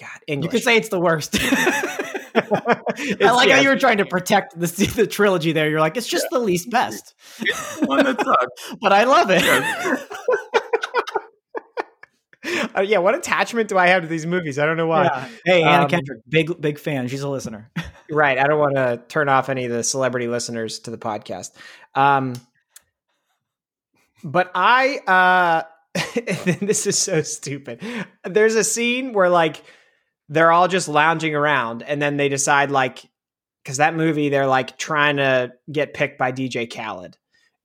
[0.00, 0.46] God, English.
[0.46, 1.34] You could say it's the worst.
[2.34, 3.56] it's, I like yeah.
[3.56, 5.68] how you were trying to protect the, the trilogy there.
[5.68, 6.38] You're like, it's just yeah.
[6.38, 7.14] the least best.
[7.40, 8.76] It's the one that sucks.
[8.80, 9.42] but I love it.
[12.74, 14.58] Uh, yeah, what attachment do I have to these movies?
[14.58, 15.04] I don't know why.
[15.04, 15.28] Yeah.
[15.44, 17.08] Hey, Anna um, Kendrick, big big fan.
[17.08, 17.70] She's a listener.
[18.10, 18.38] right.
[18.38, 21.50] I don't want to turn off any of the celebrity listeners to the podcast.
[21.94, 22.34] Um,
[24.22, 25.98] but I uh,
[26.60, 27.82] this is so stupid.
[28.24, 29.62] There's a scene where like
[30.30, 33.04] they're all just lounging around and then they decide like
[33.62, 37.18] because that movie they're like trying to get picked by dj khaled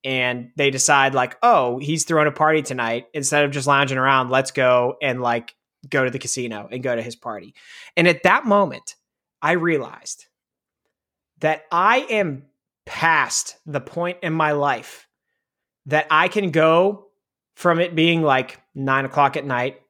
[0.06, 4.30] and they decide like oh he's throwing a party tonight instead of just lounging around
[4.30, 5.54] let's go and like
[5.89, 7.54] go to the casino and go to his party
[7.98, 8.96] and at that moment
[9.41, 10.26] i realized
[11.39, 12.44] that i am
[12.86, 15.08] past the point in my life
[15.88, 17.08] that i can go
[17.56, 19.82] from it being like nine o'clock at night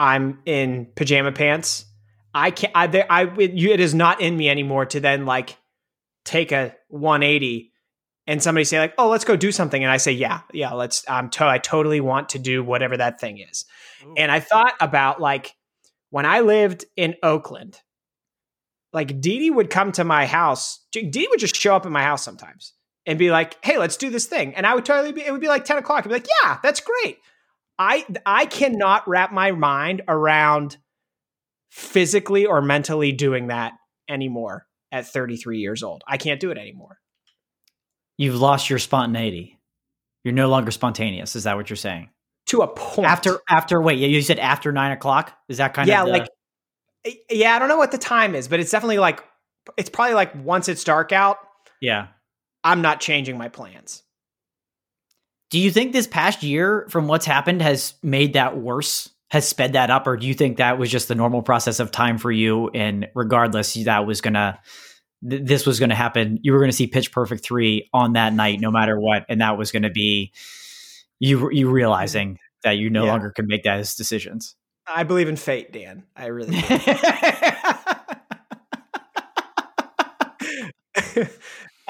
[0.00, 1.84] I'm in pajama pants.
[2.32, 2.72] I can't.
[2.74, 5.58] I, I it is not in me anymore to then like
[6.24, 7.69] take a 180
[8.30, 11.04] and somebody say like, "Oh, let's go do something," and I say, "Yeah, yeah, let's."
[11.08, 13.64] I'm to, I totally want to do whatever that thing is.
[14.04, 14.14] Ooh.
[14.16, 15.56] And I thought about like
[16.10, 17.80] when I lived in Oakland,
[18.92, 20.86] like Dee Dee would come to my house.
[20.92, 22.72] Dee Dee would just show up at my house sometimes
[23.04, 25.26] and be like, "Hey, let's do this thing," and I would totally be.
[25.26, 26.04] It would be like 10 o'clock.
[26.04, 27.18] I'd be like, "Yeah, that's great."
[27.80, 30.76] I I cannot wrap my mind around
[31.70, 33.72] physically or mentally doing that
[34.08, 36.04] anymore at 33 years old.
[36.06, 36.99] I can't do it anymore.
[38.20, 39.58] You've lost your spontaneity.
[40.24, 41.36] You're no longer spontaneous.
[41.36, 42.10] Is that what you're saying?
[42.48, 43.08] To a point.
[43.08, 45.32] After after wait, you said after nine o'clock.
[45.48, 46.12] Is that kind yeah, of yeah?
[46.12, 46.28] Like
[47.30, 49.24] yeah, I don't know what the time is, but it's definitely like
[49.78, 51.38] it's probably like once it's dark out.
[51.80, 52.08] Yeah,
[52.62, 54.02] I'm not changing my plans.
[55.50, 59.08] Do you think this past year, from what's happened, has made that worse?
[59.30, 61.90] Has sped that up, or do you think that was just the normal process of
[61.90, 62.68] time for you?
[62.74, 64.60] And regardless, that was gonna,
[65.28, 66.38] th- this was gonna happen.
[66.42, 69.58] You were gonna see Pitch Perfect three on that night, no matter what, and that
[69.58, 70.32] was gonna be
[71.18, 71.50] you.
[71.50, 73.12] You realizing that you no yeah.
[73.12, 74.54] longer can make those decisions.
[74.86, 76.04] I believe in fate, Dan.
[76.16, 76.56] I really.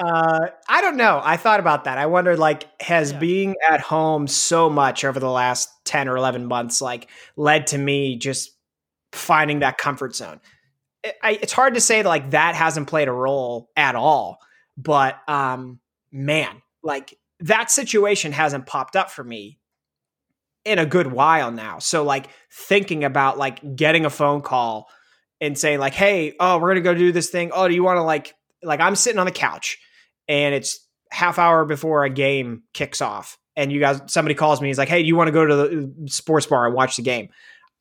[0.03, 1.21] Uh, I don't know.
[1.23, 1.97] I thought about that.
[1.97, 3.19] I wondered, like, has yeah.
[3.19, 7.77] being at home so much over the last 10 or 11 months, like, led to
[7.77, 8.51] me just
[9.11, 10.39] finding that comfort zone?
[11.21, 14.39] I, it's hard to say like, that hasn't played a role at all.
[14.77, 15.79] But, um,
[16.11, 19.59] man, like, that situation hasn't popped up for me
[20.63, 21.79] in a good while now.
[21.79, 24.89] So, like, thinking about, like, getting a phone call
[25.39, 27.51] and saying, like, hey, oh, we're to go do this thing.
[27.53, 28.33] Oh, do you want to, like,
[28.63, 29.79] like I'm sitting on the couch
[30.27, 34.69] and it's half hour before a game kicks off and you guys somebody calls me
[34.69, 37.29] he's like hey you want to go to the sports bar and watch the game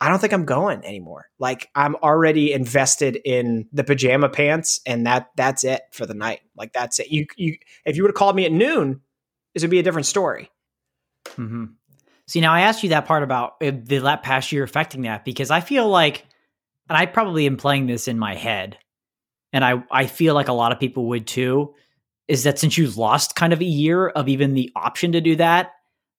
[0.00, 1.26] i don't think i'm going anymore.
[1.38, 6.40] Like i'm already invested in the pajama pants and that that's it for the night.
[6.56, 7.10] Like that's it.
[7.10, 9.00] You, you if you would have called me at noon
[9.54, 10.50] this would be a different story.
[11.26, 11.66] Mm-hmm.
[12.26, 15.24] see now i asked you that part about the the past year affecting that?
[15.24, 16.26] Because i feel like
[16.88, 18.78] and i probably am playing this in my head
[19.52, 21.74] and i i feel like a lot of people would too
[22.30, 25.34] is that since you've lost kind of a year of even the option to do
[25.34, 25.72] that,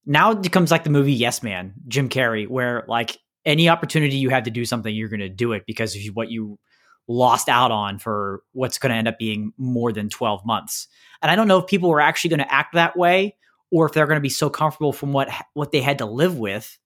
[0.06, 4.30] now it becomes like the movie Yes Man, Jim Carrey, where like any opportunity you
[4.30, 6.60] have to do something, you're going to do it because of what you
[7.08, 10.88] lost out on for what's going to end up being more than 12 months.
[11.22, 13.36] And I don't know if people were actually going to act that way
[13.72, 16.38] or if they're going to be so comfortable from what what they had to live
[16.38, 16.78] with.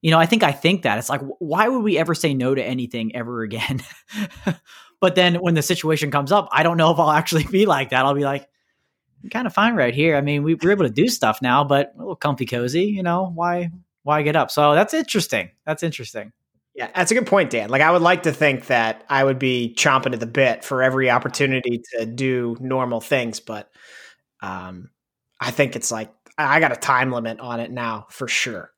[0.00, 2.54] You know, I think I think that it's like why would we ever say no
[2.54, 3.80] to anything ever again?
[5.00, 7.90] but then when the situation comes up, I don't know if I'll actually be like
[7.90, 8.04] that.
[8.04, 8.48] I'll be like,
[9.30, 10.16] kind of fine right here.
[10.16, 13.02] I mean, we, are able to do stuff now, but a little comfy cozy, you
[13.02, 13.70] know, why,
[14.10, 14.50] why get up?
[14.50, 15.50] So that's interesting.
[15.64, 16.32] That's interesting.
[16.74, 17.68] Yeah, that's a good point, Dan.
[17.70, 20.82] Like, I would like to think that I would be chomping at the bit for
[20.82, 23.70] every opportunity to do normal things, but
[24.42, 24.90] um,
[25.38, 28.72] I think it's like I got a time limit on it now for sure.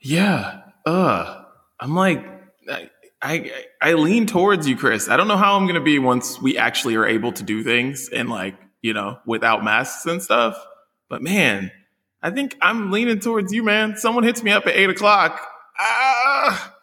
[0.00, 0.62] Yeah.
[0.84, 1.44] Uh,
[1.78, 2.26] I'm like,
[2.68, 2.90] I,
[3.22, 5.08] I I lean towards you, Chris.
[5.08, 7.62] I don't know how I'm going to be once we actually are able to do
[7.62, 10.56] things and like you know without masks and stuff.
[11.08, 11.70] But man,
[12.24, 13.98] I think I'm leaning towards you, man.
[13.98, 15.46] Someone hits me up at eight o'clock.
[15.78, 16.74] Ah,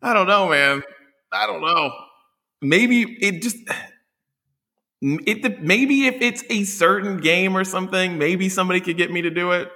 [0.00, 0.82] I don't know, man.
[1.30, 1.92] I don't know.
[2.62, 3.58] Maybe it just
[5.02, 9.30] it maybe if it's a certain game or something, maybe somebody could get me to
[9.30, 9.68] do it.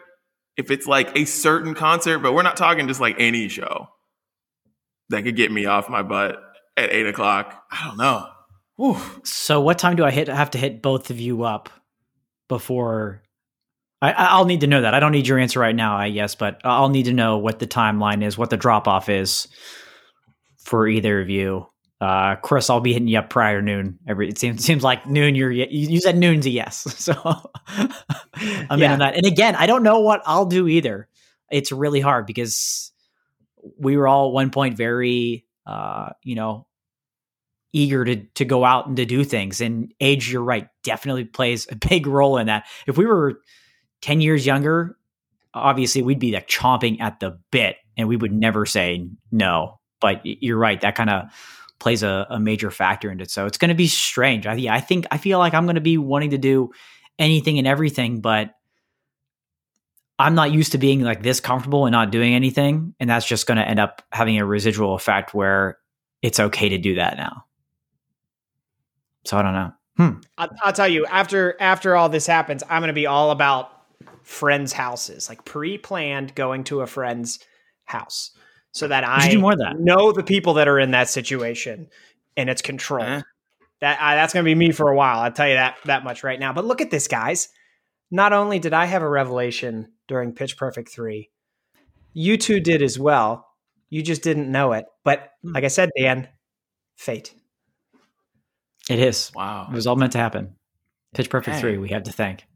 [0.56, 3.88] If it's like a certain concert, but we're not talking just like any show
[5.10, 6.42] that could get me off my butt
[6.78, 7.64] at eight o'clock.
[7.70, 8.28] I don't know.
[8.76, 8.98] Whew.
[9.24, 11.68] So what time do I hit have to hit both of you up
[12.48, 13.21] before
[14.02, 14.94] I, will need to know that.
[14.94, 17.60] I don't need your answer right now, I guess, but I'll need to know what
[17.60, 19.46] the timeline is, what the drop off is
[20.58, 21.68] for either of you.
[22.00, 24.00] Uh, Chris, I'll be hitting you up prior noon.
[24.08, 25.36] Every it seems seems like noon.
[25.36, 27.14] You're you, you said noon's a yes, so
[27.68, 28.86] I'm yeah.
[28.86, 29.14] in on that.
[29.14, 31.06] And again, I don't know what I'll do either.
[31.48, 32.90] It's really hard because
[33.78, 36.66] we were all at one point very, uh, you know,
[37.72, 39.60] eager to to go out and to do things.
[39.60, 42.64] And age, you're right, definitely plays a big role in that.
[42.88, 43.40] If we were
[44.02, 44.96] 10 years younger,
[45.54, 49.78] obviously we'd be like chomping at the bit and we would never say no.
[50.00, 51.24] But you're right, that kind of
[51.78, 53.30] plays a, a, major factor into it.
[53.30, 54.46] So it's going to be strange.
[54.46, 56.70] I, I think, I feel like I'm going to be wanting to do
[57.18, 58.54] anything and everything, but
[60.18, 62.94] I'm not used to being like this comfortable and not doing anything.
[63.00, 65.78] And that's just going to end up having a residual effect where
[66.22, 67.44] it's okay to do that now.
[69.24, 69.72] So I don't know.
[69.96, 70.10] Hmm.
[70.38, 73.70] I'll, I'll tell you after after all this happens, I'm going to be all about
[74.22, 77.38] friends' houses, like pre-planned going to a friend's
[77.84, 78.30] house,
[78.72, 79.78] so that I do more that.
[79.78, 81.88] know the people that are in that situation
[82.36, 83.08] and it's controlled.
[83.08, 83.22] Uh-huh.
[83.80, 85.18] That uh, that's going to be me for a while.
[85.18, 86.52] I'll tell you that that much right now.
[86.52, 87.48] But look at this, guys.
[88.10, 91.30] Not only did I have a revelation during Pitch Perfect three,
[92.12, 93.48] you two did as well.
[93.90, 94.84] You just didn't know it.
[95.04, 95.52] But hmm.
[95.52, 96.28] like I said, Dan,
[96.96, 97.34] fate.
[98.88, 99.30] It is.
[99.34, 99.68] Wow.
[99.70, 100.56] It was all meant to happen.
[101.14, 102.46] Pitch Perfect 3, we have to thank.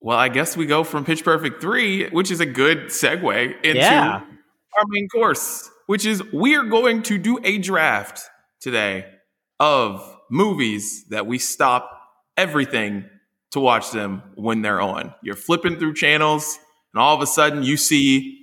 [0.00, 3.78] Well, I guess we go from Pitch Perfect 3, which is a good segue into
[3.78, 4.20] yeah.
[4.20, 8.22] our main course, which is we are going to do a draft
[8.60, 9.06] today
[9.58, 11.90] of movies that we stop
[12.36, 13.04] everything
[13.50, 15.14] to watch them when they're on.
[15.22, 16.58] You're flipping through channels,
[16.94, 18.38] and all of a sudden you see,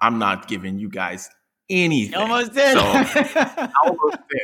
[0.00, 1.28] I'm not giving you guys
[1.68, 2.14] anything.
[2.14, 2.72] Almost did.
[2.72, 2.80] So,
[3.84, 4.42] almost did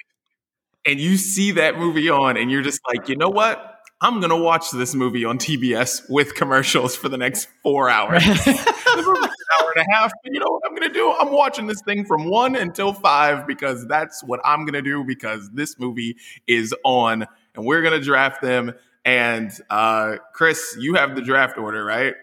[0.89, 3.68] and you see that movie on and you're just like, you know what?
[4.01, 8.23] I'm gonna watch this movie on TBS with commercials for the next four hours.
[8.25, 9.31] the
[9.61, 11.13] hour and a half, but you know what I'm gonna do?
[11.19, 15.51] I'm watching this thing from one until five because that's what I'm gonna do because
[15.53, 18.75] this movie is on, and we're gonna draft them.
[19.05, 22.15] And uh, Chris, you have the draft order, right?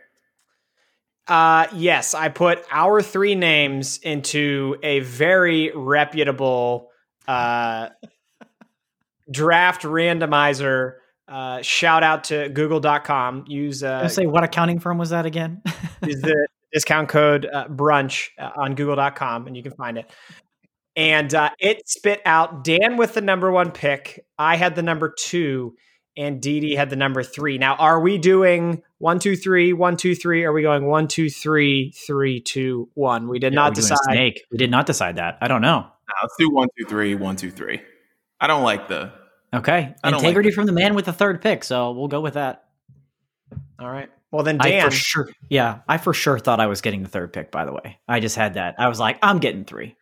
[1.27, 6.91] Uh, yes, I put our three names into a very reputable
[7.27, 7.89] uh,
[9.31, 10.97] draft randomizer.
[11.27, 13.45] Uh, shout out to google.com.
[13.47, 15.61] Use uh, say what accounting firm was that again?
[16.05, 20.09] use the discount code uh, brunch uh, on google.com and you can find it.
[20.95, 24.25] And uh, it spit out Dan with the number one pick.
[24.37, 25.75] I had the number two,
[26.15, 27.57] and Didi had the number three.
[27.57, 30.45] Now, are we doing one, two, three, one, two, three?
[30.45, 33.27] Are we going one, two, three, three, two, one?
[33.27, 33.97] We did yeah, not decide.
[34.03, 34.45] Snake.
[34.51, 35.37] We did not decide that.
[35.41, 35.81] I don't know.
[35.81, 37.81] No, let's do one, two, three, one, two, three.
[38.39, 39.11] I don't like the
[39.55, 41.63] okay integrity like from the man with the third pick.
[41.63, 42.65] So we'll go with that.
[43.79, 44.09] All right.
[44.31, 47.09] Well then, Dan, I for sure, yeah, I for sure thought I was getting the
[47.09, 47.51] third pick.
[47.51, 48.75] By the way, I just had that.
[48.77, 49.95] I was like, I'm getting three.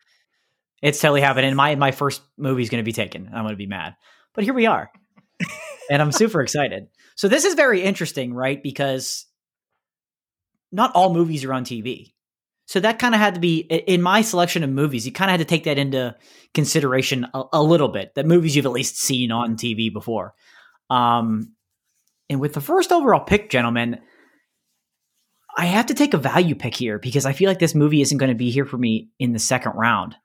[0.82, 1.54] It's totally happening.
[1.54, 3.28] My my first movie is going to be taken.
[3.28, 3.94] I'm going to be mad,
[4.34, 4.90] but here we are,
[5.90, 6.88] and I'm super excited.
[7.14, 8.60] So this is very interesting, right?
[8.60, 9.26] Because
[10.72, 12.12] not all movies are on TV.
[12.66, 15.04] So that kind of had to be in my selection of movies.
[15.04, 16.16] You kind of had to take that into
[16.54, 18.14] consideration a, a, little bit.
[18.14, 20.34] That movies you've at least seen on TV before.
[20.88, 21.52] Um,
[22.30, 24.00] and with the first overall pick, gentlemen,
[25.56, 28.18] I have to take a value pick here because I feel like this movie isn't
[28.18, 30.16] going to be here for me in the second round.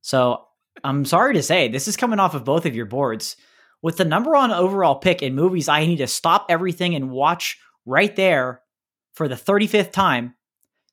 [0.00, 0.46] So
[0.84, 3.36] I'm sorry to say this is coming off of both of your boards.
[3.82, 7.58] With the number one overall pick in movies, I need to stop everything and watch
[7.84, 8.62] right there
[9.14, 10.34] for the 35th time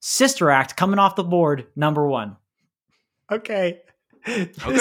[0.09, 2.37] Sister Act coming off the board, number one.
[3.29, 3.81] Okay.
[4.25, 4.77] Okay.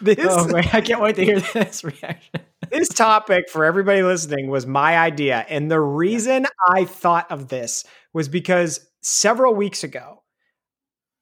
[0.00, 2.40] This, oh, wait, I can't wait to hear this reaction.
[2.70, 5.44] this topic for everybody listening was my idea.
[5.48, 10.22] And the reason I thought of this was because several weeks ago,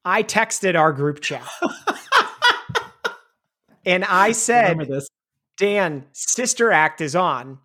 [0.05, 1.47] I texted our group chat.
[3.85, 4.87] and I said,
[5.57, 7.57] Dan, Sister Act is on.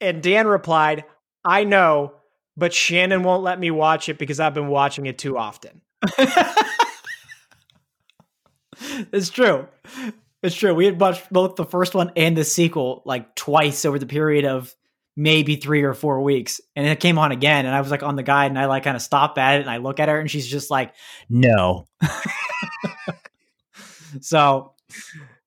[0.00, 1.04] And Dan replied,
[1.44, 2.14] I know,
[2.60, 5.80] but Shannon won't let me watch it because I've been watching it too often.
[9.12, 9.66] it's true.
[10.42, 10.74] It's true.
[10.74, 14.44] We had watched both the first one and the sequel like twice over the period
[14.44, 14.74] of
[15.16, 16.60] maybe three or four weeks.
[16.76, 17.66] And it came on again.
[17.66, 19.62] And I was like on the guide and I like kind of stop at it
[19.62, 20.94] and I look at her and she's just like,
[21.28, 21.86] no.
[24.20, 24.74] So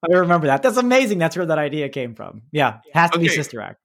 [0.10, 0.64] I remember that.
[0.64, 1.18] That's amazing.
[1.18, 2.44] That's where that idea came from.
[2.52, 3.83] Yeah, has to be Sister Act.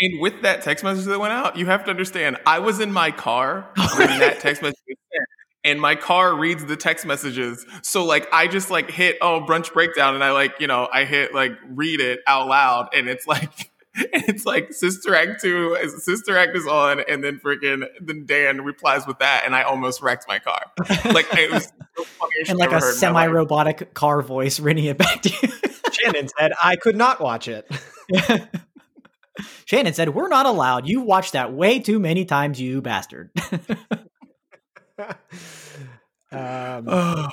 [0.00, 2.92] And with that text message that went out, you have to understand, I was in
[2.92, 5.24] my car oh, when that text message was sent,
[5.64, 7.66] and my car reads the text messages.
[7.82, 11.04] So like, I just like hit oh brunch breakdown, and I like you know I
[11.04, 13.50] hit like read it out loud, and it's like.
[14.12, 19.08] It's like Sister Act two, Sister Act is on, and then freaking then Dan replies
[19.08, 20.60] with that, and I almost wrecked my car.
[21.12, 23.24] Like it was funniest And like a heard in my life.
[23.24, 25.52] semi-robotic car voice reading it back to you.
[25.90, 27.68] Shannon said I could not watch it.
[29.64, 30.88] Shannon said, "We're not allowed.
[30.88, 33.30] You watched that way too many times, you bastard."
[36.32, 37.28] um, Oh,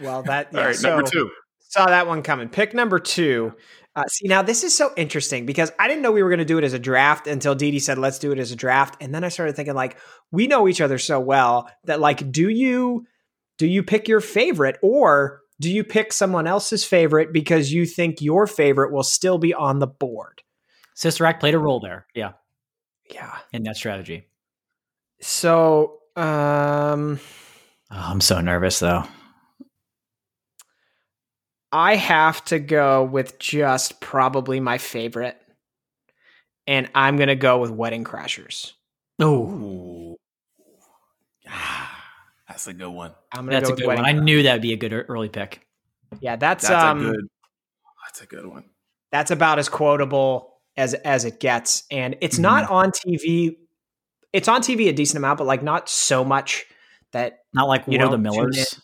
[0.00, 1.30] well, that yeah, all right, so number two.
[1.58, 2.48] saw that one coming.
[2.48, 3.52] Pick number two.
[3.96, 6.44] Uh, see, now this is so interesting because I didn't know we were going to
[6.44, 8.96] do it as a draft until Dee Dee said, let's do it as a draft.
[9.00, 9.98] And then I started thinking, like,
[10.32, 13.06] we know each other so well that, like, do you
[13.58, 18.20] do you pick your favorite or do you pick someone else's favorite because you think
[18.20, 20.42] your favorite will still be on the board?
[20.94, 22.06] Sister Act played a role there.
[22.14, 22.32] Yeah,
[23.10, 23.36] Yeah.
[23.52, 24.28] in that strategy.
[25.20, 27.18] So, um,
[27.90, 29.04] Oh, I'm so nervous though.
[31.72, 35.36] I have to go with just probably my favorite.
[36.66, 38.72] And I'm going to go with Wedding Crashers.
[39.20, 40.16] Oh,
[41.46, 41.90] Ah,
[42.48, 43.12] that's a good one.
[43.32, 44.16] I'm going to that's go a good Wedding one.
[44.16, 45.66] I knew that would be a good early pick.
[46.20, 47.26] Yeah, that's, That's um a good.
[48.06, 48.64] That's a good one.
[49.10, 52.42] that's about as quotable as as it gets and it's Mm-hmm.
[52.42, 53.56] not on tv
[54.32, 56.66] it's on tv a decent amount but like not so much
[57.12, 58.80] that Not like You War of the don't tune Millers.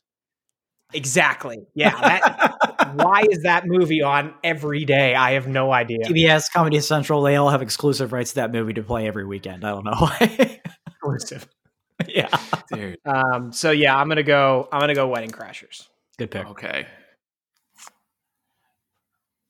[0.93, 6.45] exactly yeah that why is that movie on every day i have no idea TBS,
[6.53, 9.65] Comedy Central, they all have exclusive rights to that movie to play every weekend.
[9.65, 10.61] I don't know why.
[10.87, 11.49] Exclusive.
[12.09, 12.29] yeah,
[12.73, 12.97] Dude.
[13.05, 15.87] um so yeah i'm gonna go i'm gonna go wedding crashers
[16.19, 16.47] good pick.
[16.51, 16.87] Okay.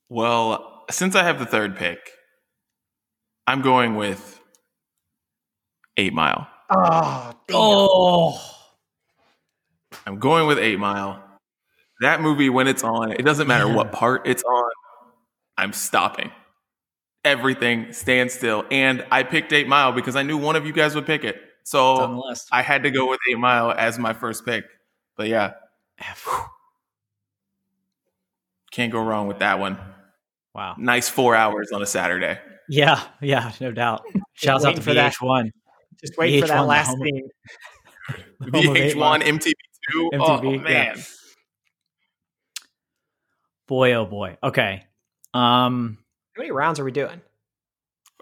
[0.09, 1.99] Well, since I have the third pick,
[3.47, 4.39] I'm going with
[5.97, 6.47] Eight Mile.
[6.69, 8.39] oh, Oh,
[10.05, 11.21] I'm going with Eight Mile.
[11.99, 13.75] That movie, when it's on, it doesn't matter Yeah.
[13.75, 14.69] what part it's on,
[15.57, 16.31] I'm stopping.
[17.23, 18.65] Everything stands still.
[18.71, 21.39] And I picked Eight Mile because I knew one of you guys would pick it.
[21.61, 22.47] it's on the So.
[22.51, 24.65] I had to go with Eight Mile as my first pick.
[25.17, 25.53] But yeah,
[28.71, 29.77] can't go wrong with that one.
[30.55, 30.75] Wow.
[30.77, 32.39] Nice four hours on a Saturday.
[32.73, 34.01] Yeah, yeah, no doubt.
[34.33, 35.13] Shouts out to for that.
[35.15, 35.49] VH1.
[35.99, 37.29] just wait for that VH1, last home of- scene
[38.53, 39.51] Home of VH1, MTV2.
[39.93, 40.61] oh, MTV, yeah.
[40.63, 41.03] man.
[43.67, 44.37] Boy, oh boy.
[44.41, 44.85] Okay.
[45.33, 45.97] Um,
[46.35, 47.21] how many rounds are we doing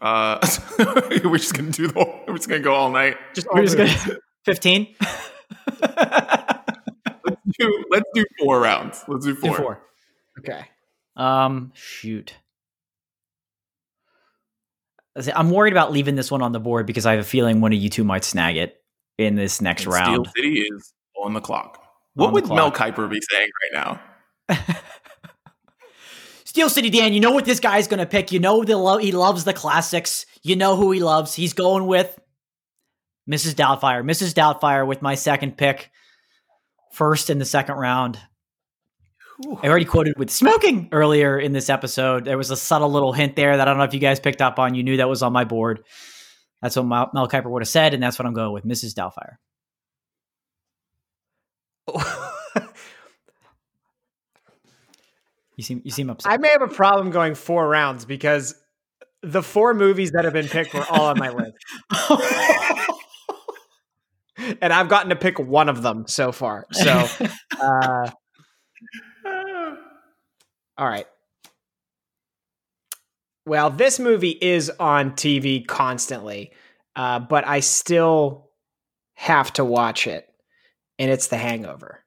[0.01, 0.39] Uh,
[1.23, 1.93] we're just gonna do the.
[1.93, 3.17] Whole, we're just gonna go all night.
[3.35, 4.95] just we're all just gonna fifteen.
[7.59, 9.03] Do- Let's do four rounds.
[9.07, 9.49] Let's do four.
[9.51, 9.81] Do four.
[10.39, 10.65] okay
[11.15, 12.35] Um, shoot.
[15.35, 17.73] I'm worried about leaving this one on the board because I have a feeling one
[17.73, 18.75] of you two might snag it
[19.17, 20.27] in this next And round.
[20.27, 21.83] Steel City is on the clock.
[22.13, 22.95] What On would Mel clock.
[22.95, 23.99] Kiper be saying right
[24.49, 24.75] now?
[26.45, 28.31] Steel City Dan, you know what this guy's going to pick.
[28.31, 30.25] You know the lo- he loves the classics.
[30.41, 31.35] You know who he loves.
[31.35, 32.17] He's going with
[33.29, 33.53] Mrs.
[33.53, 34.03] Doubtfire.
[34.03, 34.33] Mrs.
[34.33, 35.91] Doubtfire with my second pick.
[36.91, 38.19] First in the second round.
[39.61, 42.25] I already quoted with smoking earlier in this episode.
[42.25, 44.41] There was a subtle little hint there that I don't know if you guys picked
[44.41, 44.75] up on.
[44.75, 45.83] You knew that was on my board.
[46.61, 48.65] That's what Mel, Mel Kiper would have said, and that's what I'm going with.
[48.65, 48.93] Mrs.
[48.93, 49.37] Doubtfire.
[55.59, 56.31] You seem you seem upset.
[56.31, 58.55] I may have a problem going four rounds because
[59.21, 61.57] the four movies that have been picked were all on my list.
[64.61, 66.65] and I've gotten to pick one of them so far.
[66.71, 67.05] So,
[67.61, 68.09] uh,
[70.79, 71.05] all right.
[73.45, 76.51] Well, this movie is on TV constantly,
[76.95, 78.49] uh, but I still
[79.15, 80.27] have to watch it,
[80.97, 82.03] and it's The Hangover,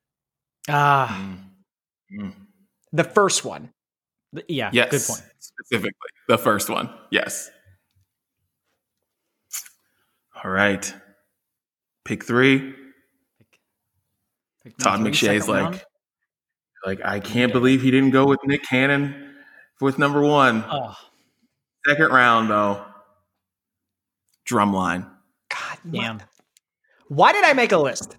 [0.68, 2.20] Ah, Mm.
[2.20, 2.34] Mm.
[2.92, 3.72] the first one.
[4.48, 4.90] yeah, Yes.
[4.90, 5.32] good point.
[5.38, 6.88] Specifically, the first one.
[7.10, 7.50] Yes.
[10.42, 10.94] All right.
[12.04, 12.74] Pick three.
[14.64, 15.84] Pick Todd number McShay's like, round.
[16.84, 19.34] Like I can't believe he didn't go with Nick Cannon
[19.80, 20.64] with number one.
[20.70, 20.96] oh,
[21.86, 22.84] Second round though.
[24.48, 25.08] Drumline.
[25.48, 26.22] God damn.
[27.08, 28.16] Why did I make a list?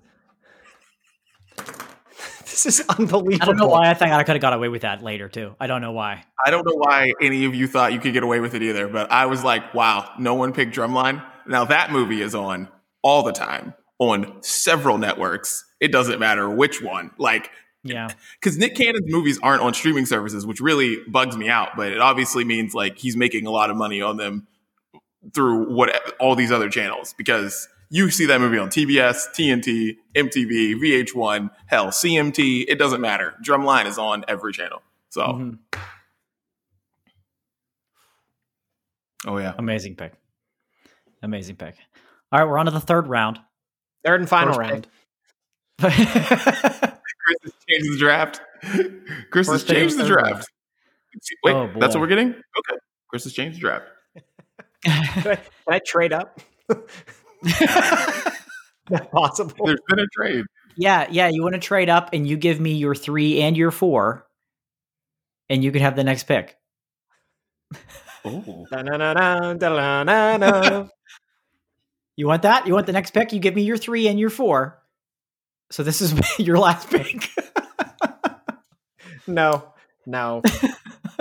[2.54, 3.42] This is unbelievable.
[3.42, 5.56] I don't know why I think I could have got away with that later too.
[5.60, 6.24] I don't know why.
[6.46, 8.88] I don't know why any of you thought you could get away with it either,
[8.88, 11.26] but I was like, wow, no one picked Drumline.
[11.48, 12.70] Now that movie is on
[13.02, 15.66] all the time on several networks.
[15.80, 17.10] It doesn't matter which one.
[17.18, 17.50] Like
[17.84, 18.10] Yeah.
[18.42, 21.70] because Nick Cannon's movies aren't on streaming services, which really bugs me out.
[21.76, 24.48] But it obviously means like he's making a lot of money on them
[25.34, 27.14] through what all these other channels.
[27.18, 32.66] Because you see that movie on TBS, TNT, MTV, VH1, hell, CMT.
[32.68, 33.36] It doesn't matter.
[33.46, 34.82] Drumline is on every channel.
[35.10, 35.58] So, Mhm.
[39.28, 40.14] oh yeah, Amazing pick.
[41.22, 41.76] Amazing pick.
[42.32, 43.40] All right, we're on to the third round.
[44.04, 44.88] Third and final First
[45.80, 46.93] round.
[47.26, 48.42] Chris has changed the draft.
[49.32, 50.48] Chris has First pick changed the draft.
[51.44, 52.30] Wait, Oh, that's what we're getting.
[52.30, 53.86] Okay, Chris has changed the draft.
[54.84, 56.40] Can I, can I trade up?
[58.90, 59.66] Not possible.
[59.68, 60.46] There's been a trade.
[60.76, 61.30] yeah, yeah.
[61.30, 64.28] You want to trade up and you give me your three and your four,
[65.50, 66.58] and you can have the next pick.
[68.26, 68.66] Oh,
[72.16, 72.68] You want that?
[72.68, 73.34] You want the next pick?
[73.34, 74.80] You give me your three and your four.
[75.74, 77.32] So this is your last pick.
[79.26, 79.74] no,
[80.06, 80.44] no.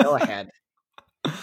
[0.02, 0.50] Go ahead.
[1.24, 1.34] Chris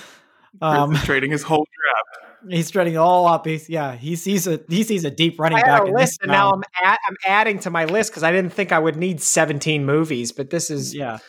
[0.62, 2.53] um, is trading his whole draft.
[2.53, 3.47] he's trading it all up.
[3.47, 3.95] He's yeah.
[3.95, 6.51] He sees a he sees a deep running I back had a list, and now.
[6.51, 9.88] I'm at, I'm adding to my list because I didn't think I would need 17
[9.88, 10.32] movies.
[10.32, 11.14] But this is yeah.
[11.14, 11.20] all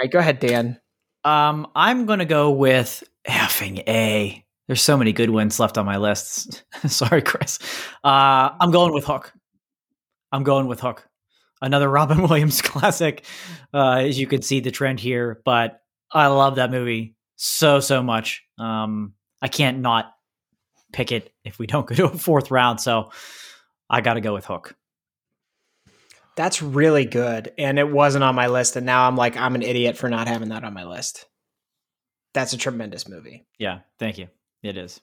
[0.00, 0.10] right.
[0.10, 0.80] Go ahead, Dan.
[1.24, 4.42] Um, I'm gonna go with effing A.
[4.66, 6.64] There's so many good ones left on my list.
[6.86, 7.58] Sorry, Chris.
[8.02, 9.30] Uh, I'm going with Hook.
[10.32, 11.07] I'm going with Hook.
[11.60, 13.24] Another Robin Williams classic.
[13.72, 15.80] Uh, as you can see the trend here, but
[16.12, 18.44] I love that movie so so much.
[18.58, 20.12] Um, I can't not
[20.92, 22.80] pick it if we don't go to a fourth round.
[22.80, 23.10] So
[23.88, 24.74] I got to go with Hook.
[26.36, 28.76] That's really good, and it wasn't on my list.
[28.76, 31.26] And now I'm like, I'm an idiot for not having that on my list.
[32.32, 33.44] That's a tremendous movie.
[33.58, 34.28] Yeah, thank you.
[34.62, 35.00] It is.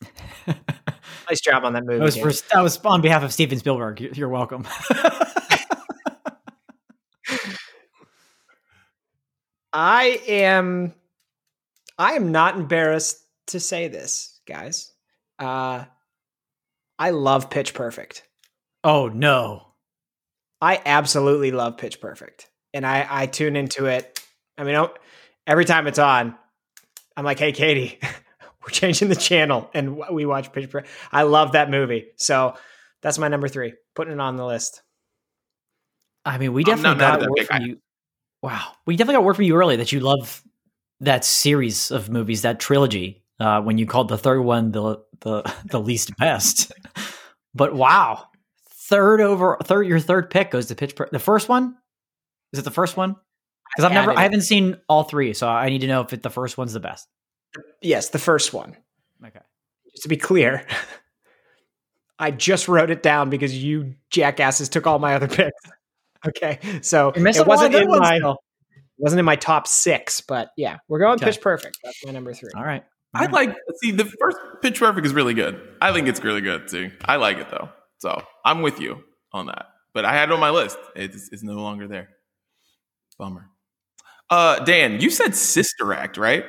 [1.30, 1.98] Nice job on that movie.
[1.98, 4.00] That was for, that was on behalf of Steven Spielberg.
[4.00, 4.66] You- You're welcome.
[9.72, 10.94] I am
[11.98, 13.18] I am not embarrassed
[13.48, 14.92] to say this, guys.
[15.38, 15.84] Uh
[16.98, 18.24] I love Pitch Perfect.
[18.84, 19.66] oh no.
[20.60, 22.48] I absolutely love Pitch Perfect.
[22.74, 24.20] And I I tune into it.
[24.58, 24.84] I mean,
[25.46, 26.34] every time it's on,
[27.16, 27.98] I'm like, "Hey Katie,
[28.62, 32.08] we're changing the channel and w- we watch Pitch Perfect." I love that movie.
[32.16, 32.54] So,
[33.02, 33.72] that's my number 3.
[33.94, 34.82] Putting it on the list.
[36.24, 37.78] I mean, we I'm not definitely got that word from I- you.
[38.42, 40.42] Wow, we definitely got word from you earlier that you love
[41.00, 43.22] that series of movies, that trilogy.
[43.38, 46.72] Uh, when you called the third one the the the least best,
[47.54, 48.26] but wow,
[48.88, 50.94] third over third your third pick goes to Pitch.
[50.94, 51.76] Per- the first one
[52.52, 53.16] is it the first one?
[53.76, 56.12] Because I've never added I haven't seen all three, so I need to know if
[56.12, 57.08] it, the first one's the best.
[57.82, 58.76] Yes, the first one.
[59.24, 59.40] Okay,
[59.90, 60.66] just to be clear,
[62.18, 65.60] I just wrote it down because you jackasses took all my other picks.
[66.26, 68.36] Okay, so it a lot of wasn't in my still.
[68.98, 71.26] wasn't in my top six, but yeah, we're going Okay.
[71.26, 71.78] pitch perfect.
[71.82, 72.50] That's my number three.
[72.56, 72.84] All right,
[73.14, 75.60] I like see the first Pitch Perfect is really good.
[75.80, 76.90] I think it's really good too.
[77.04, 79.66] I like it though, so I'm with you on that.
[79.94, 80.78] But I had it on my list.
[80.94, 82.10] It's, it's no longer there.
[83.18, 83.48] Bummer.
[84.28, 86.44] Uh, Dan, you said Sister Act, right?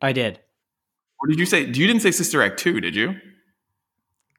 [0.00, 0.40] I did.
[1.18, 2.80] What did you say you didn't say Sister Act two?
[2.80, 3.16] Did you?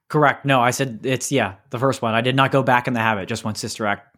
[0.07, 0.45] Correct.
[0.45, 2.13] No, I said it's yeah the first one.
[2.13, 3.27] I did not go back in the habit.
[3.27, 4.17] Just went Sister Act,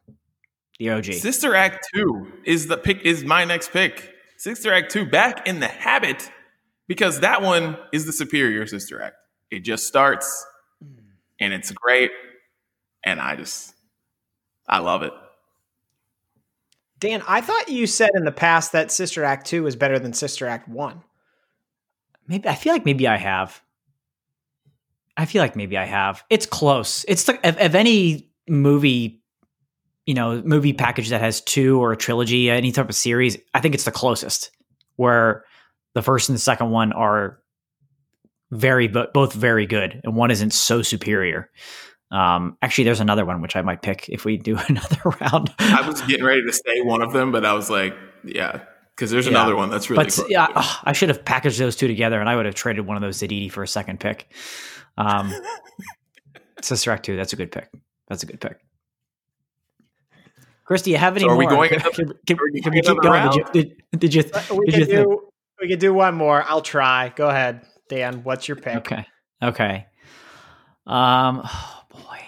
[0.80, 1.06] the OG.
[1.06, 3.02] Sister Act two is the pick.
[3.02, 4.16] Is my next pick.
[4.38, 6.32] Sister Act two, back in the habit,
[6.88, 9.16] because that one is the superior Sister Act.
[9.52, 10.46] It just starts,
[10.84, 11.00] hmm.
[11.40, 12.10] and it's great,
[13.04, 13.76] and I just,
[14.68, 15.14] I love it.
[16.98, 20.14] Dan, I thought you said in the past that Sister Act two is better than
[20.14, 21.04] Sister Act one.
[22.32, 23.62] Maybe I feel like maybe I have.
[25.18, 26.24] I feel like maybe I have.
[26.30, 27.04] It's close.
[27.10, 29.22] It's the, of, of any movie,
[30.06, 33.38] you know, movie package that has two or a trilogy, any type of series.
[33.54, 34.50] I think it's the closest.
[34.96, 35.44] Where
[35.94, 37.40] the first and the second one are
[38.50, 41.50] very, but both very good, and one isn't so superior.
[42.12, 45.54] Um, actually, there's another one which I might pick if we do another round.
[45.60, 48.62] I was getting ready to say one of them, but I was like, yeah,
[48.96, 49.32] because there's Yeah.
[49.32, 50.04] another one that's really.
[50.04, 50.58] but close yeah, to it.
[50.58, 53.02] ugh, I should have packaged those two together, and I would have traded one of
[53.02, 54.32] those to Didi for a second pick.
[54.98, 55.34] Um,
[56.62, 57.70] Sister two, that's a good pick.
[58.08, 58.58] That's a good pick.
[60.66, 61.52] Chris, do you have any So are we more?
[61.56, 63.22] going Can, another- can- can- are we can we keep going?
[63.22, 65.08] another Did you, did, did you, Uh, We did can you think?
[65.10, 65.28] do
[65.60, 66.44] we can do one more.
[66.48, 67.12] I'll try.
[67.16, 68.24] Go ahead, Dan.
[68.24, 68.78] What's your pick?
[68.78, 69.06] Okay,
[69.44, 69.86] okay.
[70.88, 72.20] Um, oh boy,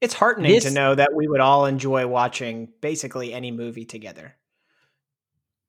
[0.00, 4.34] It's heartening This- to know that we would all enjoy watching basically any movie together.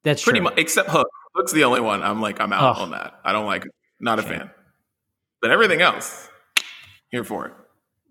[0.09, 0.45] That's pretty true.
[0.45, 1.07] much, except Hook.
[1.35, 2.01] Hook's the only one.
[2.03, 2.81] I'm like, I'm out Oh.
[2.83, 3.19] on that.
[3.23, 3.65] I don't like.
[3.65, 3.71] it.
[3.99, 4.49] Not a fan.
[5.41, 6.29] But everything else,
[7.09, 7.53] here for it.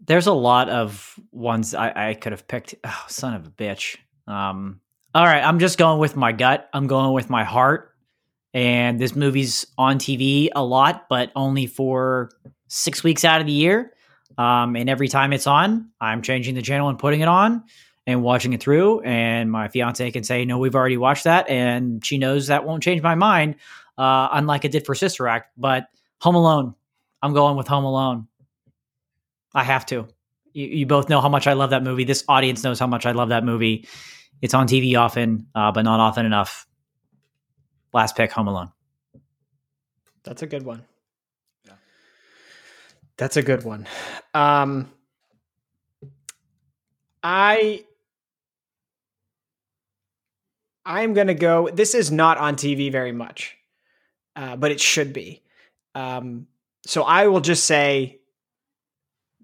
[0.07, 2.75] there's a lot of ones I, I could have picked.
[2.85, 3.97] Oh, son of a bitch.
[4.27, 4.81] Um,
[5.15, 6.69] all right, I'm just going with my gut.
[6.73, 7.95] I'm going with my heart.
[8.55, 12.31] And this movie's on TV a lot, but only for
[12.69, 13.93] six weeks out of the year.
[14.39, 17.65] Um, and every time it's on, I'm changing the channel and putting it on
[18.09, 19.03] and watching it through.
[19.03, 21.49] And my fiance can say, No, we've already watched that.
[21.51, 23.57] And she knows that won't change my mind,
[23.99, 25.53] uh, unlike it did for Sister Act.
[25.59, 25.89] But
[26.23, 26.75] Home Alone,
[27.23, 28.27] I'm going with Home Alone.
[29.55, 30.09] I have to.
[30.55, 32.05] You, you, both know how much I love that movie.
[32.05, 33.87] This audience knows how much I love that movie.
[34.41, 36.67] It's on TV often, uh, but not often enough.
[37.93, 38.73] Last pick, Home Alone.
[40.25, 40.83] That's a good one.
[41.67, 41.75] Yeah.
[43.19, 43.87] That's a good one.
[44.33, 44.91] Um,
[47.23, 47.85] I
[50.89, 51.69] I'm gonna go.
[51.69, 53.59] This is not on TV very much,
[54.35, 55.43] uh, but it should be.
[55.95, 56.47] Um,
[56.87, 58.21] so I will just say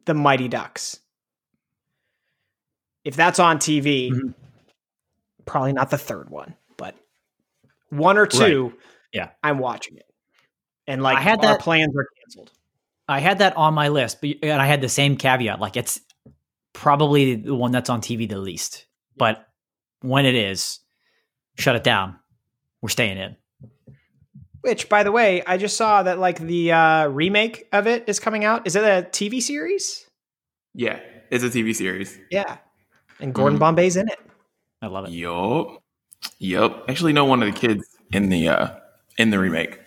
[0.07, 0.99] the Mighty Ducks.
[3.05, 4.31] If that's on TV, mm-hmm.
[5.45, 6.97] probably not the third one, but
[7.91, 8.69] one or two.
[8.69, 8.79] Right.
[9.13, 10.11] Yeah, I'm watching it,
[10.87, 12.53] and like I had that, plans are canceled.
[13.07, 15.61] I had that on my list, but and I had the same caveat.
[15.61, 16.01] Like it's
[16.73, 19.47] probably the one that's on TV the least, but
[20.01, 20.81] when it is,
[21.57, 22.17] shut it down.
[22.81, 23.37] We're staying in.
[24.61, 28.19] Which, by the way, I just saw that like the uh, remake of it is
[28.19, 28.67] coming out.
[28.67, 30.07] Is it a TV series?
[30.75, 31.01] Yeah,
[31.31, 32.19] it's a TV series.
[32.31, 32.57] Yeah,
[33.21, 33.61] and Gordon mm.
[33.61, 34.19] Bombay's in it.
[34.81, 35.11] I love it.
[35.11, 35.83] Yup,
[36.39, 36.85] yup.
[36.89, 38.69] Actually, know one of the kids in the uh,
[39.19, 39.81] in the remake.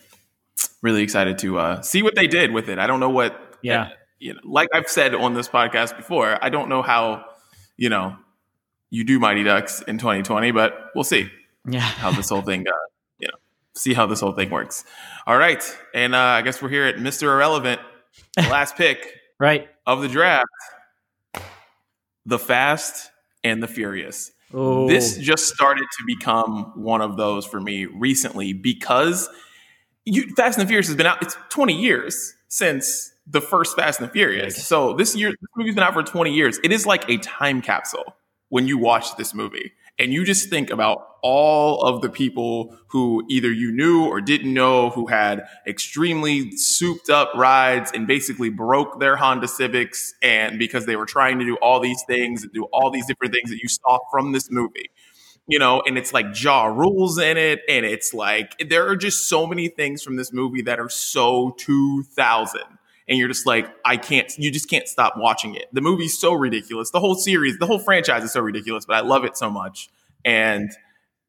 [0.84, 2.78] Really excited to uh, see what they did with it.
[2.78, 3.58] I don't know what.
[3.64, 3.90] Yeah.
[4.20, 7.26] You know, like I've said on this podcast before, I don't know how
[7.78, 8.16] you know
[8.90, 11.30] you do Mighty Ducks in 2020, but we'll see.
[11.68, 11.80] Yeah.
[11.80, 12.72] how this whole thing uh,
[13.20, 13.38] you know
[13.76, 14.84] see how this whole thing works.
[15.26, 15.64] All right,
[15.94, 17.24] and uh, I guess we're here at Mr.
[17.24, 17.82] Irrelevant,
[18.38, 20.46] last pick, right of the draft.
[22.26, 23.10] The Fast
[23.44, 24.32] and the Furious.
[24.54, 24.86] Ooh.
[24.88, 29.30] This just started to become one of those for me recently because
[30.06, 31.22] you, Fast and the Furious has been out.
[31.22, 34.66] It's 20 years since the first Fast and the Furious.
[34.66, 36.60] So this year, this movie's been out for 20 years.
[36.64, 38.16] It is like a time capsule
[38.50, 43.26] when you watch this movie and you just think about all of the people who
[43.28, 49.00] either you knew or didn't know who had extremely souped up rides and basically broke
[49.00, 52.66] their Honda Civics and because they were trying to do all these things and do
[52.72, 54.90] all these different things that you saw from this movie.
[55.50, 59.30] You know, and it's like Ja Rule's in it, and it's like there are just
[59.30, 62.62] so many things from this movie that are so 2000
[63.08, 65.68] and you're just like, I can't, you just can't stop watching it.
[65.72, 66.92] The movie's so ridiculous.
[66.92, 69.90] The whole series, the whole franchise is so ridiculous, but I love it so much.
[70.26, 70.72] And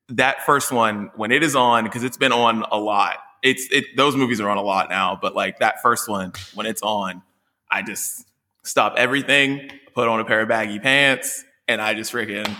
[0.09, 3.85] that first one, when it is on, because it's been on a lot, it's, it,
[3.97, 7.23] those movies are on a lot now, but like that first one, when it's on,
[7.71, 8.27] I just
[8.65, 12.53] stop everything, put on a pair of baggy pants, and I just freaking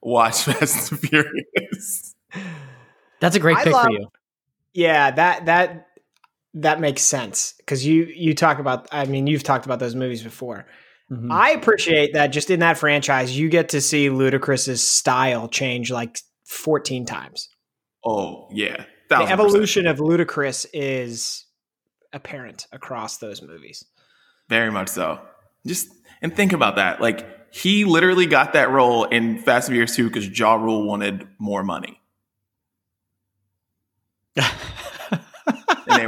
[0.00, 2.14] watch Fast and Furious.
[3.20, 4.08] That's a great pick love, for you.
[4.74, 5.85] Yeah, that that
[6.56, 10.22] that makes sense because you you talk about i mean you've talked about those movies
[10.22, 10.66] before.
[11.10, 11.30] Mm-hmm.
[11.30, 16.18] i appreciate that just in that franchise you get to see ludacris's style change like
[16.46, 17.48] 14 times.
[18.04, 18.84] Oh yeah.
[19.08, 21.44] The evolution of ludacris is
[22.12, 23.84] apparent across those movies.
[24.48, 25.20] Very much so.
[25.66, 25.88] Just
[26.22, 27.00] and think about that.
[27.00, 31.26] Like he literally got that role in fast and furious 2 because ja rule wanted
[31.38, 32.00] more money.
[34.36, 34.75] and they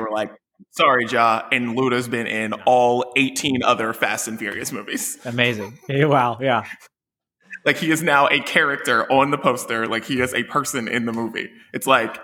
[0.09, 0.33] were like,
[0.71, 5.19] "Sorry, Ja." And Luda's been in all 18 other Fast and Furious movies.
[5.25, 5.79] Amazing!
[5.89, 6.65] Wow, yeah.
[7.65, 9.87] Like he is now a character on the poster.
[9.87, 11.51] Like he is a person in the movie.
[11.73, 12.19] It's like,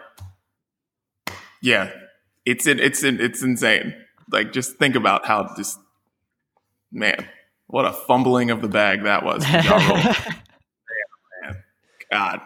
[1.61, 1.91] yeah,
[2.47, 3.95] it's in, it's in, it's insane.
[4.31, 5.79] Like just think about how just
[6.91, 7.29] man,
[7.67, 9.43] what a fumbling of the bag that was.
[9.53, 9.65] man,
[11.43, 11.63] man.
[12.11, 12.41] God.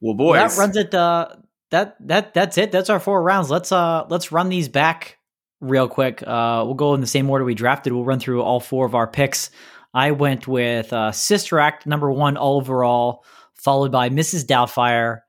[0.00, 0.94] Well, boys, well, that runs it.
[0.94, 1.28] Uh,
[1.70, 2.72] that that that's it.
[2.72, 3.50] That's our four rounds.
[3.50, 5.18] Let's uh let's run these back
[5.60, 6.22] real quick.
[6.22, 7.92] Uh, we'll go in the same order we drafted.
[7.92, 9.50] We'll run through all four of our picks.
[9.94, 14.44] I went with uh, Sister Act number one overall, followed by Mrs.
[14.44, 15.20] Doubtfire,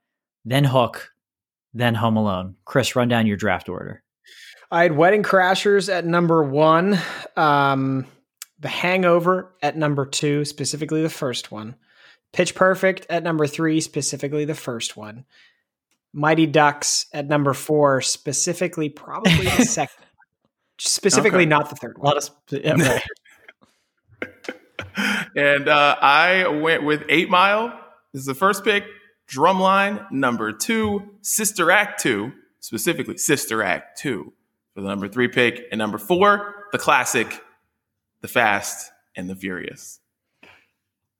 [0.44, 1.10] then Hook,
[1.74, 2.56] then Home Alone.
[2.64, 4.02] Chris, run down your draft order.
[4.70, 6.96] I had Wedding Crashers at number one,
[7.36, 8.06] um,
[8.60, 11.74] The Hangover at number two, specifically the first one,
[12.32, 15.24] Pitch Perfect at number three, specifically the first one,
[16.12, 20.04] Mighty Ducks at number four, specifically probably the second,
[20.78, 21.46] specifically okay.
[21.46, 22.16] not the third one.
[22.16, 23.00] Of, yeah,
[24.22, 24.54] right.
[25.36, 27.68] and uh, I went with Eight Mile.
[28.12, 28.84] This is the first pick.
[29.32, 34.32] Drumline number two, Sister Act two, specifically Sister Act two
[34.74, 37.40] for the number three pick, and number four, the classic,
[38.22, 40.00] The Fast and the Furious.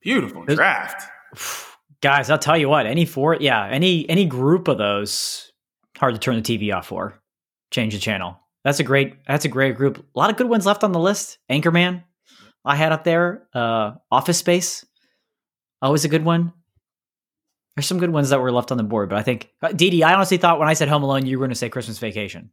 [0.01, 1.09] Beautiful draft.
[2.03, 5.53] Guys, I'll tell you what, any four yeah, any any group of those
[5.99, 7.21] hard to turn the TV off for.
[7.71, 8.39] Change the channel.
[8.65, 9.99] That's a great that's a great group.
[9.99, 11.39] A lot of good ones left on the list.
[11.51, 12.05] Anchorman,
[12.65, 13.47] I had up there.
[13.55, 14.85] Uh Office Space.
[15.83, 16.53] Always a good one.
[17.77, 20.03] There's some good ones that were left on the board, but I think uh, Didi,
[20.03, 22.51] I honestly thought when I said Home Alone, you were going to say Christmas Vacation.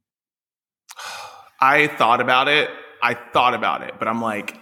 [1.59, 2.69] I thought about it.
[3.01, 4.57] I thought about it, but I'm like,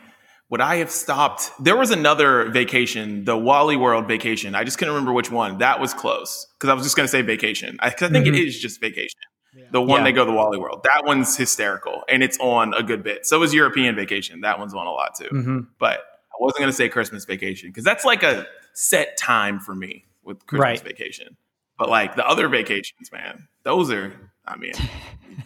[0.55, 1.51] would I have stopped?
[1.59, 4.55] There was another vacation, the Wally World vacation.
[4.55, 5.57] I just couldn't remember which one.
[5.57, 7.75] That was close because I was just going to say vacation.
[7.81, 8.35] I, I think mm-hmm.
[8.35, 9.19] it is just vacation.
[9.53, 9.65] Yeah.
[9.71, 10.03] The one yeah.
[10.05, 10.85] they go to the Wally World.
[10.85, 13.25] That one's hysterical and it's on a good bit.
[13.25, 14.39] So is European vacation.
[14.41, 15.25] That one's on a lot too.
[15.25, 15.59] Mm-hmm.
[15.77, 19.75] But I wasn't going to say Christmas vacation because that's like a set time for
[19.75, 20.81] me with Christmas right.
[20.81, 21.35] vacation.
[21.77, 24.13] But like the other vacations, man, those are,
[24.45, 24.71] I mean,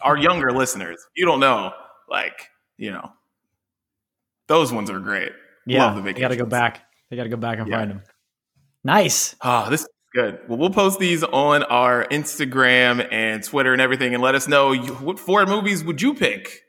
[0.04, 1.74] our younger listeners, you don't know,
[2.08, 3.12] like, you know,
[4.50, 5.32] those ones are great.
[5.66, 5.86] Yeah.
[5.86, 6.16] Love the vacations.
[6.16, 6.82] They got to go back.
[7.10, 7.78] They got to go back and yeah.
[7.78, 8.04] find them.
[8.84, 9.36] Nice.
[9.42, 10.40] Oh, this is good.
[10.50, 14.76] Well, we'll post these on our Instagram and Twitter and everything and let us know
[14.76, 16.64] what four movies would you pick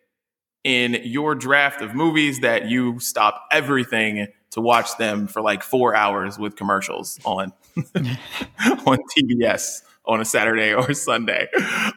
[0.63, 5.95] in your draft of movies that you stop everything to watch them for like four
[5.95, 11.49] hours with commercials on on TBS on a Saturday or Sunday.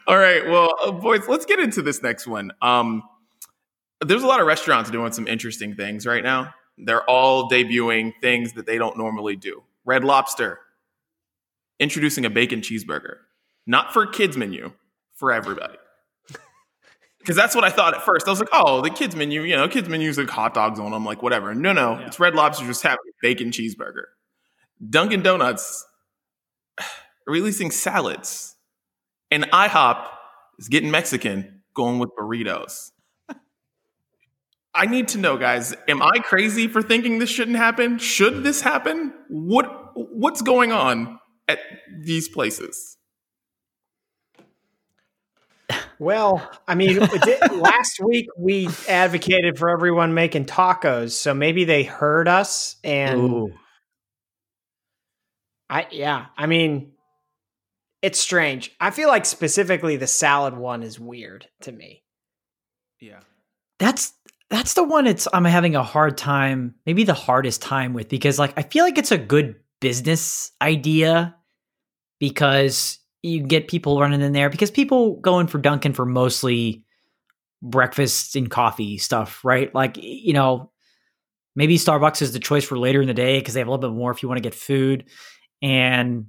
[0.08, 2.52] All right, well, uh, boys, let's get into this next one.
[2.62, 3.04] Um,
[4.08, 6.54] there's a lot of restaurants doing some interesting things right now.
[6.78, 9.64] They're all debuting things that they don't normally do.
[9.86, 10.60] Red Lobster
[11.80, 13.18] introducing a bacon cheeseburger,
[13.68, 14.72] not for kids menu,
[15.14, 15.78] for everybody.
[17.20, 18.28] Because that's what I thought at first.
[18.28, 20.92] I was like, oh, the kids menu, you know, kids menu's like hot dogs on
[20.92, 21.56] them, like whatever.
[21.56, 22.08] No, no, yeah.
[22.08, 24.08] it's Red Lobster just having a bacon cheeseburger.
[24.90, 25.86] Dunkin' Donuts
[27.26, 28.58] releasing salads,
[29.32, 30.06] and IHOP
[30.60, 32.92] is getting Mexican, going with burritos.
[34.76, 35.76] I need to know, guys.
[35.88, 38.00] Am I crazy for thinking this shouldn't happen?
[38.00, 39.14] Should this happen?
[39.30, 41.60] What what's going on at
[42.04, 42.98] these places?
[46.00, 47.00] Well, I mean,
[47.52, 53.54] last week we advocated for everyone making tacos, so maybe they heard us and Ooh.
[55.70, 56.94] I yeah, I mean
[58.04, 58.72] it's strange.
[58.82, 62.04] I feel like specifically the salad one is weird to me.
[63.00, 63.22] Yeah.
[63.80, 64.14] That's
[64.54, 68.38] that's the one it's I'm having a hard time, maybe the hardest time with because
[68.38, 71.36] like I feel like it's a good business idea
[72.20, 76.86] because you get people running in there because people go in for Dunkin' for mostly
[77.64, 79.74] breakfast and coffee stuff, right?
[79.74, 80.70] Like you know,
[81.56, 83.90] maybe Starbucks is the choice for later in the day because they have a little
[83.90, 85.06] bit more if you want to get food.
[85.64, 86.28] And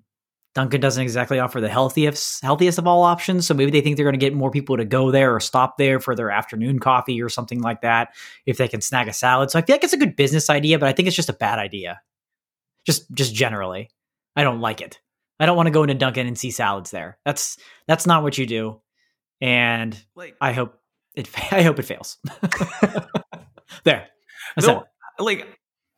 [0.54, 4.04] Dunkin' doesn't exactly offer the healthiest healthiest of all options, so maybe they think they're
[4.04, 7.20] going to get more people to go there or stop there for their afternoon coffee
[7.20, 8.14] or something like that
[8.46, 9.50] if they can snag a salad.
[9.50, 11.34] So I feel like it's a good business idea, but I think it's just a
[11.34, 12.00] bad idea.
[12.86, 13.90] Just just generally.
[14.36, 15.00] I don't like it.
[15.40, 17.18] I don't want to go into Dunkin' and see salads there.
[17.24, 18.80] That's that's not what you do.
[19.40, 20.78] And like, I hope
[21.14, 22.18] it I hope it fails.
[23.84, 24.06] there.
[24.60, 24.84] No,
[25.18, 25.48] like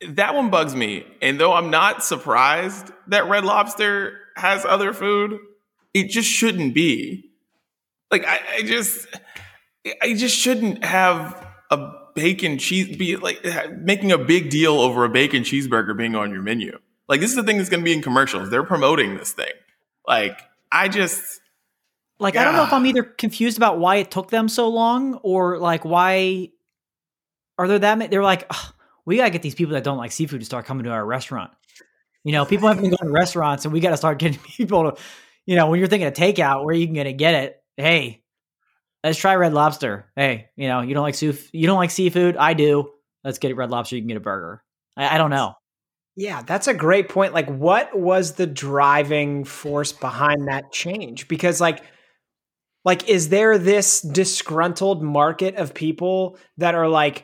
[0.00, 1.04] that one bugs me.
[1.20, 5.38] And though I'm not surprised that Red Lobster has other food,
[5.94, 7.30] it just shouldn't be.
[8.10, 9.06] Like I, I just
[10.02, 13.44] I just shouldn't have a bacon cheese be like
[13.78, 16.78] making a big deal over a bacon cheeseburger being on your menu.
[17.08, 18.50] Like this is the thing that's going to be in commercials.
[18.50, 19.52] They're promoting this thing.
[20.06, 20.38] Like
[20.70, 21.40] I just
[22.18, 25.14] like I don't know if I'm either confused about why it took them so long
[25.22, 26.50] or like why
[27.58, 28.08] are there that many?
[28.08, 28.50] They're like
[29.04, 31.52] we gotta get these people that don't like seafood to start coming to our restaurant.
[32.26, 34.90] You know, people have been going to restaurants, and we got to start getting people
[34.90, 35.00] to,
[35.46, 37.62] you know, when you're thinking of takeout, where you can get it, get it.
[37.76, 38.24] Hey,
[39.04, 40.10] let's try Red Lobster.
[40.16, 42.36] Hey, you know, you don't like seafood, you don't like seafood.
[42.36, 42.90] I do.
[43.22, 43.94] Let's get Red Lobster.
[43.94, 44.64] You can get a burger.
[44.96, 45.54] I, I don't know.
[46.16, 47.32] Yeah, that's a great point.
[47.32, 51.28] Like, what was the driving force behind that change?
[51.28, 51.84] Because, like,
[52.84, 57.22] like, is there this disgruntled market of people that are like,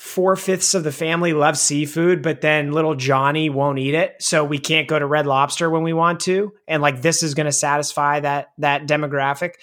[0.00, 4.16] four fifths of the family loves seafood, but then little Johnny won't eat it.
[4.18, 6.54] So we can't go to Red Lobster when we want to.
[6.66, 9.56] And like this is going to satisfy that that demographic.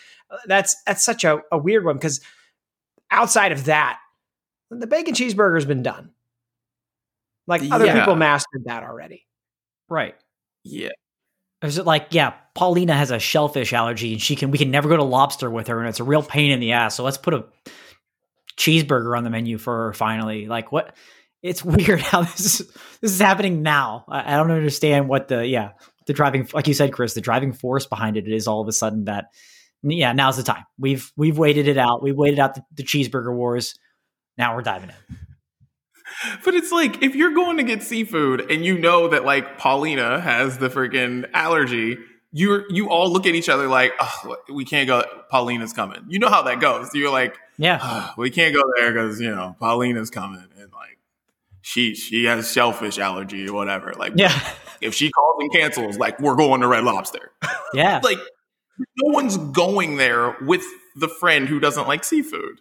[0.45, 2.21] That's that's such a, a weird one because
[3.09, 3.97] outside of that,
[4.69, 6.11] the bacon cheeseburger's been done.
[7.47, 7.97] Like other yeah.
[7.97, 9.25] people mastered that already.
[9.89, 10.13] Right.
[10.63, 10.89] Yeah.
[11.63, 14.87] Is it like, yeah, Paulina has a shellfish allergy and she can we can never
[14.87, 16.93] go to lobster with her and it's a real pain in the ass.
[16.93, 17.45] So let's put a
[18.57, 20.47] cheeseburger on the menu for finally.
[20.47, 20.95] Like what?
[21.41, 22.67] It's weird how this is,
[23.01, 24.05] this is happening now.
[24.09, 25.71] I, I don't understand what the yeah
[26.07, 28.73] the driving like you said, Chris, the driving force behind it is all of a
[28.73, 29.27] sudden that
[29.83, 30.65] yeah now's the time.
[30.77, 32.01] We've we've waited it out.
[32.01, 33.75] We've waited out the, the cheeseburger wars.
[34.37, 35.17] Now we're diving in.
[36.43, 40.19] But it's like if you're going to get seafood and you know that like Paulina
[40.19, 41.97] has the freaking allergy,
[42.31, 45.03] you you all look at each other like, oh, we can't go.
[45.31, 46.03] Paulina's coming.
[46.07, 46.93] You know how that goes.
[46.93, 47.79] You're like, Yeah.
[47.81, 50.97] "Ah, we can't go there because you know Paulina's coming and like
[51.61, 53.93] she she has shellfish allergy or whatever.
[53.97, 54.37] Like, Yeah.
[54.81, 57.31] if she calls and cancels, like we're going to Red Lobster.
[57.73, 58.01] Yeah.
[58.03, 58.19] like
[58.79, 60.63] no one's going there with
[60.95, 62.59] the friend who doesn't like seafood.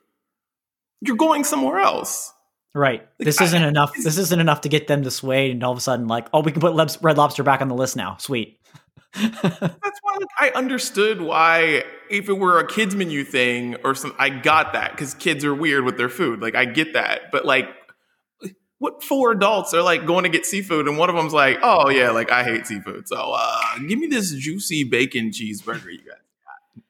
[1.01, 2.33] You're going somewhere else.
[2.75, 3.07] Right.
[3.19, 3.93] This isn't enough.
[3.95, 6.41] This isn't enough to get them to sway, and all of a sudden, like, oh,
[6.41, 8.17] we can put Red Lobster back on the list now.
[8.19, 8.59] Sweet.
[9.15, 14.15] That's why like, I understood why if it were a kids menu thing or some,
[14.19, 16.41] I got that because kids are weird with their food.
[16.41, 17.69] Like I get that, but like,
[18.79, 21.89] what four adults are like going to get seafood and one of them's like, oh
[21.89, 26.21] yeah, like I hate seafood, so uh, give me this juicy bacon cheeseburger you guys
[26.45, 26.83] got.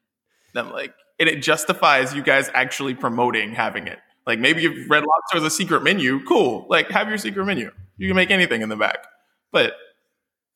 [0.53, 3.99] And I'm like, and it justifies you guys actually promoting having it.
[4.25, 6.67] Like maybe if Red Lobster is a secret menu, cool.
[6.69, 7.71] Like have your secret menu.
[7.97, 9.07] You can make anything in the back,
[9.51, 9.73] but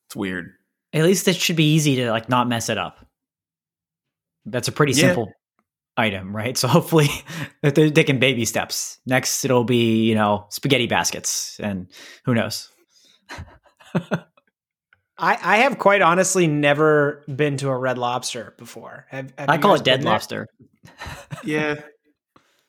[0.06, 0.52] it's weird.
[0.92, 3.06] At least it should be easy to like not mess it up.
[4.44, 5.08] That's a pretty Yeah.
[5.08, 5.32] simple
[5.96, 6.56] item, right?
[6.62, 7.08] So hopefully
[7.62, 8.98] they're taking baby steps.
[9.06, 11.88] Next, it'll be you know spaghetti baskets, and
[12.24, 12.68] who knows?
[15.18, 19.06] I, I have quite honestly never been to a Red Lobster before.
[19.10, 20.48] Have, have I call it dead lobster.
[21.44, 21.76] Yeah.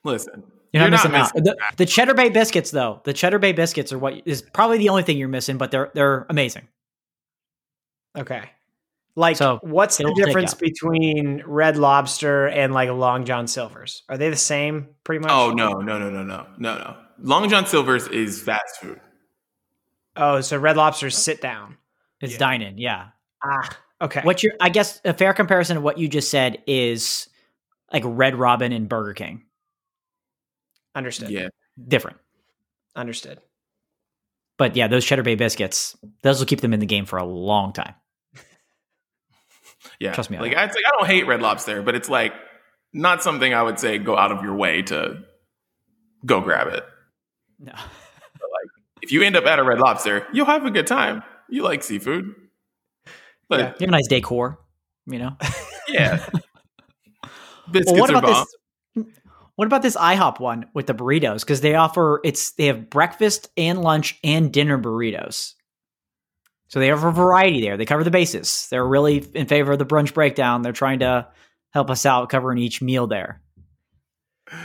[0.03, 1.33] Listen, You're not missing out.
[1.33, 4.77] missing The, the Cheddar Bay biscuits, though, the Cheddar Bay biscuits are what is probably
[4.77, 6.67] the only thing you're missing, but they're they're amazing.
[8.17, 8.49] Okay.
[9.15, 14.03] Like, So, what's the difference between Red Lobster and like Long John Silver's?
[14.09, 15.31] Are they the same, pretty much?
[15.31, 16.97] Oh no, no, no, no, no, no, no.
[17.19, 18.99] Long John Silver's is fast food.
[20.15, 21.77] Oh, so Red Lobster's sit down.
[22.21, 22.39] It's Yeah.
[22.39, 23.09] dine in, yeah.
[23.43, 23.69] Ah,
[24.01, 24.21] okay.
[24.21, 27.27] What you're, I guess, a fair comparison of what you just said is
[27.91, 29.43] like Red Robin and Burger King.
[30.95, 31.29] Understood.
[31.29, 31.49] Yeah,
[31.87, 32.17] Different,
[32.95, 33.39] Understood.
[34.57, 37.23] but yeah, those Cheddar Bay biscuits, those will keep them in the game for a
[37.25, 37.93] long time.
[39.99, 40.13] Yeah.
[40.13, 40.55] Trust me Like.
[40.55, 42.33] I, it's like I don't hate Red Lobster, but it's like
[42.93, 45.23] not something I would say go out of your way to
[46.25, 46.83] go grab it.
[47.59, 47.73] No.
[49.01, 51.23] If you end up at a Red Lobster, you'll have a good time.
[51.49, 52.33] You like seafood,
[53.49, 53.65] but Yeah.
[53.67, 54.59] You have a nice decor,
[55.05, 55.37] you know.
[55.89, 56.25] Yeah.
[57.71, 58.45] Biscuits well, what are about bomb.
[58.95, 59.05] this?
[59.55, 61.41] What about this IHOP one with the burritos?
[61.41, 65.53] Because they offer it's they have breakfast and lunch and dinner burritos.
[66.73, 67.77] So they have a variety there.
[67.77, 68.65] They cover the bases.
[68.71, 70.63] They're really in favor of the brunch breakdown.
[70.63, 71.27] They're trying to
[71.69, 73.43] help us out covering each meal there.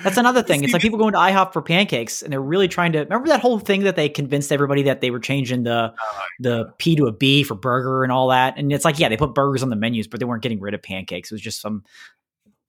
[0.02, 0.64] That's another thing.
[0.64, 3.42] It's like people going to IHOP for pancakes, and they're really trying to remember that
[3.42, 5.92] whole thing that they convinced everybody that they were changing the
[6.40, 8.54] the P to a B for burger and all that.
[8.56, 10.72] And it's like, yeah, they put burgers on the menus, but they weren't getting rid
[10.72, 11.30] of pancakes.
[11.30, 11.84] It was just some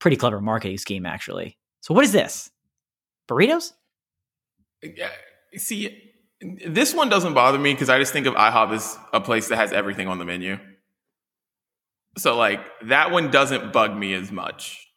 [0.00, 1.56] pretty clever marketing scheme, actually.
[1.80, 2.50] So what is this?
[3.26, 3.72] Burritos?
[4.82, 5.08] Yeah,
[5.56, 6.09] see,
[6.40, 9.56] this one doesn't bother me because I just think of IHOP as a place that
[9.56, 10.58] has everything on the menu.
[12.16, 14.88] So like that one doesn't bug me as much.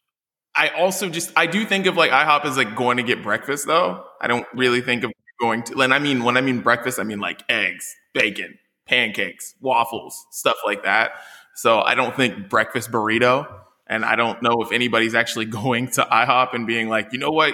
[0.56, 3.68] I also just I do think of like IHOP as like going to get breakfast
[3.68, 4.06] though.
[4.22, 7.04] I don't really think of going to and I mean when I mean breakfast, I
[7.04, 11.12] mean like eggs, bacon, pancakes, waffles, stuff like that.
[11.56, 13.48] So I don't think breakfast burrito.
[13.86, 17.32] And I don't know if anybody's actually going to IHOP and being like, you know
[17.32, 17.54] what?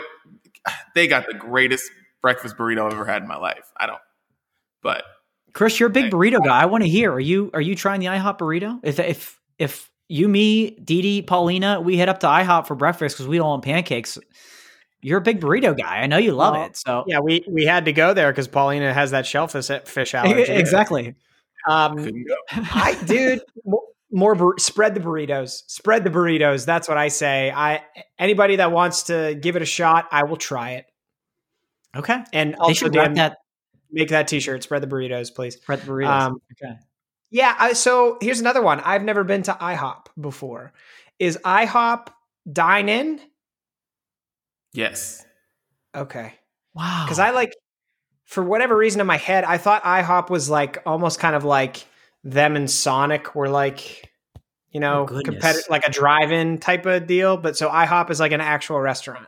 [0.93, 1.89] They got the greatest
[2.21, 3.71] breakfast burrito I've ever had in my life.
[3.77, 3.99] I don't.
[4.81, 5.03] But
[5.53, 6.33] Chris, you're a big Right.
[6.33, 6.61] burrito guy.
[6.61, 7.11] I want to hear.
[7.11, 8.79] Are you are you trying the IHOP burrito?
[8.83, 13.15] If if if you, me, Dee Dee, Paulina, we head up to IHOP for breakfast
[13.17, 14.17] because we don't want pancakes.
[15.01, 15.97] You're a big burrito guy.
[15.99, 16.77] I know you love Well, it.
[16.77, 20.51] So Yeah, we we had to go there because Paulina has that shellfish fish allergy.
[20.51, 21.15] exactly.
[21.67, 22.35] Um, go.
[22.51, 25.61] I, dude, more, more bur- spread the burritos.
[25.67, 26.65] Spread the burritos.
[26.65, 27.51] That's what I say.
[27.51, 27.81] I
[28.17, 30.85] anybody that wants to give it a shot, I will try it.
[31.95, 32.23] Okay.
[32.33, 33.37] And They also, should Dan, that
[33.91, 34.63] make that T-shirt.
[34.63, 35.55] Spread the burritos, please.
[35.55, 36.07] spread the burritos.
[36.07, 36.75] Um, okay.
[37.31, 37.55] Yeah.
[37.57, 38.79] I, so here's another one.
[38.81, 40.73] I've never been to IHOP before.
[41.17, 42.07] Is IHOP
[42.51, 43.19] dine in?
[44.73, 45.25] Yes.
[45.95, 46.33] Okay.
[46.73, 47.05] Wow.
[47.05, 47.55] Because I like,
[48.25, 51.87] for whatever reason in my head, I thought IHOP was like almost kind of like
[52.23, 54.07] them and Sonic were like,
[54.71, 55.23] you know, goodness.
[55.23, 57.37] competitive, like a drive-in type of deal.
[57.37, 59.27] But so IHOP is like an actual restaurant.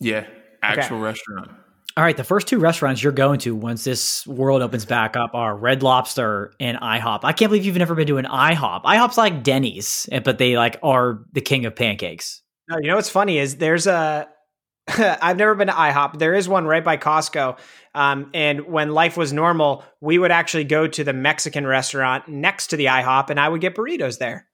[0.00, 0.26] Yeah.
[0.60, 1.52] Actual restaurant.
[1.96, 5.30] All right, the first two restaurants you're going to once this world opens back up
[5.32, 7.20] are Red Lobster and IHOP.
[7.22, 8.82] I can't believe you've never been to an IHOP.
[8.84, 12.42] IHOP's like Denny's, eh, but they like are the king of pancakes.
[12.68, 14.28] No, you know what's funny is there's a.
[14.88, 16.18] I've never been to IHOP.
[16.18, 17.58] There is one right by Costco.
[17.94, 22.66] Um, and when life was normal, we would actually go to the Mexican restaurant next
[22.68, 24.46] to the IHOP, and I would get burritos there.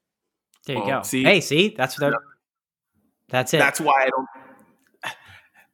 [0.67, 1.03] There you Oh, go.
[1.03, 1.25] see?
[1.25, 2.19] hey, see, that's what they're-
[3.31, 3.59] that's it.
[3.59, 4.29] That's why I don't.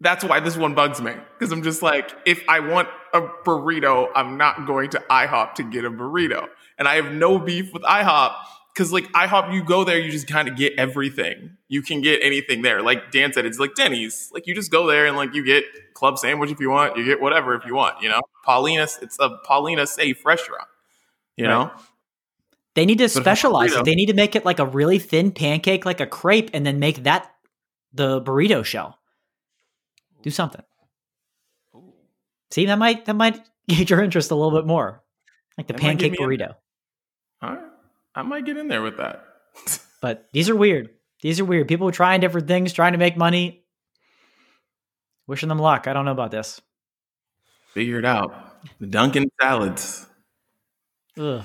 [0.01, 4.09] That's why this one bugs me because I'm just like, if I want a burrito,
[4.14, 6.46] I'm not going to IHOP to get a burrito,
[6.78, 8.34] and I have no beef with IHOP
[8.72, 11.57] because like IHOP, you go there, you just kind of get everything.
[11.66, 12.80] You can get anything there.
[12.80, 14.30] Like Dan said, it's like Denny's.
[14.32, 17.05] Like you just go there and like you get club sandwich if you want, you
[17.05, 18.01] get whatever if you want.
[18.01, 19.01] You know, Paulina's.
[19.03, 20.68] It's a Paulina safe restaurant.
[21.36, 21.55] You Right.
[21.55, 21.70] know,
[22.74, 23.84] They need to if a specialize it.
[23.84, 26.78] They need to make it like a really thin pancake, like a crepe, and then
[26.78, 27.32] make that
[27.92, 28.96] the burrito shell.
[30.23, 30.62] Do something.
[32.51, 35.03] See, that might that might get your interest a little bit more,
[35.57, 36.55] like the That pancake burrito.
[37.43, 37.59] all right,
[38.14, 39.25] I might get in there with that.
[40.01, 40.91] But these are weird.
[41.23, 41.66] These are weird.
[41.66, 43.64] People trying different things, trying to make money.
[45.27, 45.89] Wishing them luck.
[45.89, 46.61] I don't know about this.
[47.75, 48.33] Figure it out.
[48.79, 50.07] The Dunkin' salads.
[51.19, 51.45] Ugh.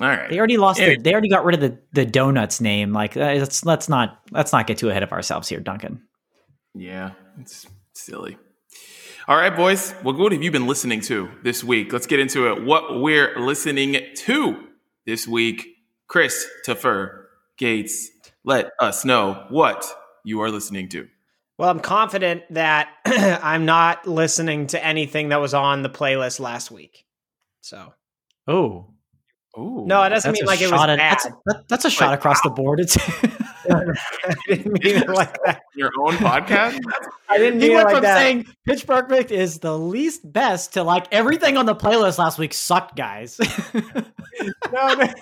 [0.00, 0.30] All right.
[0.30, 0.78] They already lost.
[0.78, 0.98] Anyway.
[0.98, 2.92] The, they already got rid of the, the donuts name.
[2.92, 6.00] Like uh, let's let's not let's not get too ahead of ourselves here, Duncan.
[6.78, 8.38] Yeah, it's silly.
[9.26, 9.94] All right, boys.
[10.04, 11.92] Well, what have you been listening to this week?
[11.92, 12.64] Let's get into it.
[12.64, 14.68] What we're listening to
[15.04, 15.76] this week.
[16.06, 18.10] Chris Christopher Gates,
[18.44, 19.84] let us know what
[20.24, 21.08] you are listening to.
[21.58, 26.70] Well, I'm confident that I'm not listening to anything that was on the playlist last
[26.70, 27.04] week.
[27.60, 27.92] So
[28.46, 28.94] Oh,
[29.60, 30.98] Oh, no, it doesn't mean like it was bad.
[31.00, 32.78] That's, that- that's a shot Like, across the board.
[32.78, 32.96] It's
[33.70, 33.84] I
[34.46, 35.62] didn't mean it like that.
[35.74, 36.78] your own podcast.
[37.28, 38.18] I didn't he mean it went like from that.
[38.18, 42.54] saying Pitch Perfect is the least best to like everything on the playlist last week
[42.54, 43.38] sucked, guys.
[43.74, 43.82] no,
[44.72, 45.12] no, no,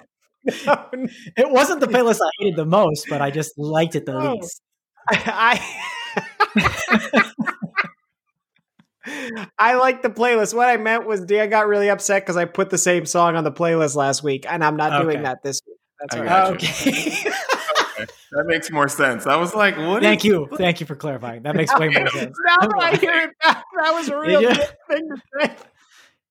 [0.66, 1.08] no.
[1.36, 4.34] it wasn't the playlist I hated the most, but I just liked it the No.
[4.34, 4.60] least.
[5.08, 5.60] I
[6.56, 7.32] I
[9.60, 10.54] like the playlist.
[10.54, 13.44] What I meant was Dan got really upset because I put the same song on
[13.44, 15.76] the playlist last week, and I'm not doing that this week.
[16.00, 16.86] That's I all got right.
[16.86, 16.92] you.
[16.92, 18.06] Okay.
[18.32, 19.26] That makes more sense.
[19.26, 20.02] I was like, what?
[20.02, 20.48] Thank is- you.
[20.56, 21.42] Thank you for clarifying.
[21.44, 22.36] That makes way more sense.
[22.44, 24.48] Now that I hear it back, that was a real you?
[24.48, 25.56] good thing to say.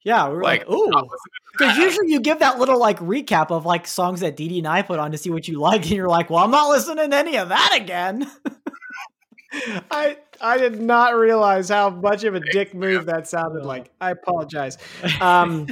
[0.03, 0.85] Yeah, we were like, Like, ooh.
[0.89, 4.35] not listening to Because usually you give that little like recap of like songs that
[4.35, 6.43] Dee Dee and I put on to see what you like, and you're like, well,
[6.43, 8.29] I'm not listening to any of that again.
[9.89, 13.91] I I did not realize how much of a dick move that sounded like.
[13.99, 14.77] I apologize.
[15.21, 15.67] Um,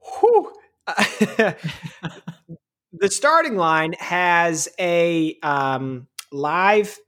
[0.00, 0.52] whew.
[0.86, 1.56] the
[3.08, 6.98] starting line has a um, live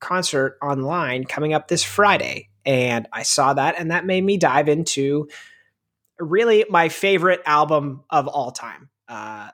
[0.00, 4.68] concert online coming up this Friday, and I saw that, and that made me dive
[4.68, 5.28] into
[6.18, 8.88] really my favorite album of all time.
[9.08, 9.50] Uh,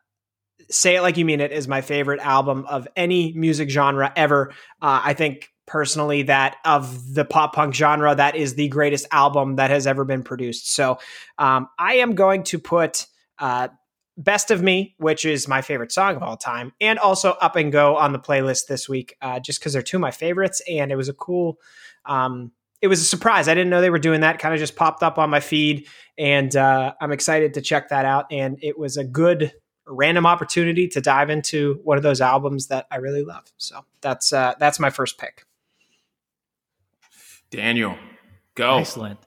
[0.71, 4.51] Say It Like You Mean It is my favorite album of any music genre ever.
[4.83, 9.57] Uh, I think personally that of the pop punk genre, that is the greatest album
[9.57, 10.75] that has ever been produced.
[10.75, 10.99] So
[11.39, 13.07] um, I am going to put
[13.39, 13.69] uh,
[14.17, 17.71] Best of Me, which is my favorite song of all time, and also Up and
[17.71, 20.61] Go on the playlist this week, uh, just because they're two of my favorites.
[20.69, 21.59] And it was a cool,
[22.05, 22.51] um,
[22.83, 23.47] it was a surprise.
[23.47, 24.41] I didn't know they were doing that.
[24.41, 28.05] Kind of just popped up on my feed, and uh, I'm excited to check that
[28.05, 28.27] out.
[28.33, 29.53] And it was a good
[29.89, 33.45] random opportunity to dive into one of those albums that I really love.
[33.57, 35.45] So that's uh, that's my first pick.
[37.51, 37.97] Daniel,
[38.55, 38.79] go.
[38.79, 39.19] Excellent.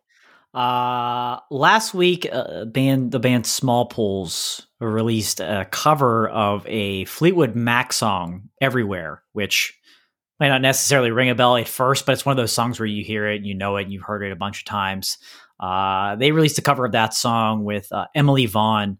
[0.53, 7.93] Uh, last week, uh, band the band Smallpools released a cover of a Fleetwood Mac
[7.93, 9.77] song, "Everywhere," which
[10.39, 12.87] might not necessarily ring a bell at first, but it's one of those songs where
[12.87, 15.19] you hear it, you know it, and you've heard it a bunch of times.
[15.59, 18.97] Uh, they released a cover of that song with uh, Emily Vaughn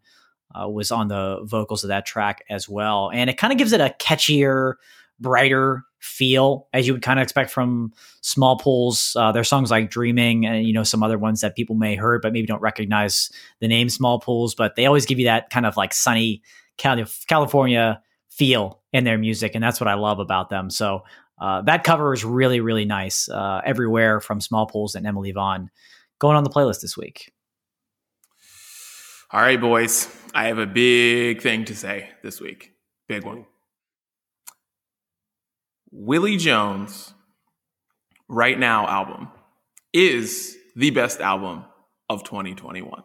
[0.59, 3.73] uh, was on the vocals of that track as well, and it kind of gives
[3.73, 4.75] it a catchier,
[5.21, 7.93] brighter feel as you would kind of expect from
[8.23, 11.95] Smallpools uh, their songs like dreaming and you know some other ones that people may
[11.95, 15.65] heard but maybe don't recognize the name Smallpools but they always give you that kind
[15.65, 16.41] of like sunny
[16.77, 20.71] Cali- california feel in their music and that's what i love about them.
[20.71, 21.03] So
[21.39, 25.69] uh, that cover is really really nice uh, everywhere from small pools and emily vaughn.
[26.17, 27.31] Going on the playlist this week.
[29.31, 30.07] All right, boys.
[30.33, 32.71] I have a big thing to say this week.
[33.07, 33.45] Big one.
[35.91, 37.13] Willie Jones,
[38.29, 39.29] Right Now album,
[39.91, 41.65] is the best album
[42.09, 43.03] of 2021.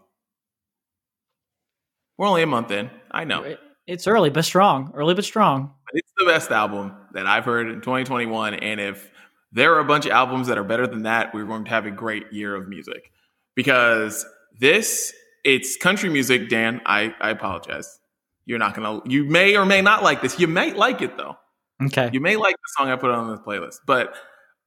[2.16, 2.90] We're only a month in.
[3.10, 3.56] I know.
[3.86, 7.68] It's early but strong early but strong But it's the best album that I've heard
[7.68, 8.54] in 2021.
[8.54, 9.10] And if
[9.52, 11.86] there are a bunch of albums that are better than that, we're going to have
[11.86, 13.12] a great year of music.
[13.54, 14.26] Because
[14.58, 15.12] this,
[15.46, 16.82] it's country music, Dan.
[16.84, 18.00] I, I apologize.
[18.44, 20.38] You're not to, you may or may not like this.
[20.38, 21.36] You may like it though.
[21.84, 23.78] okay You may like the song I put on this playlist.
[23.86, 24.14] But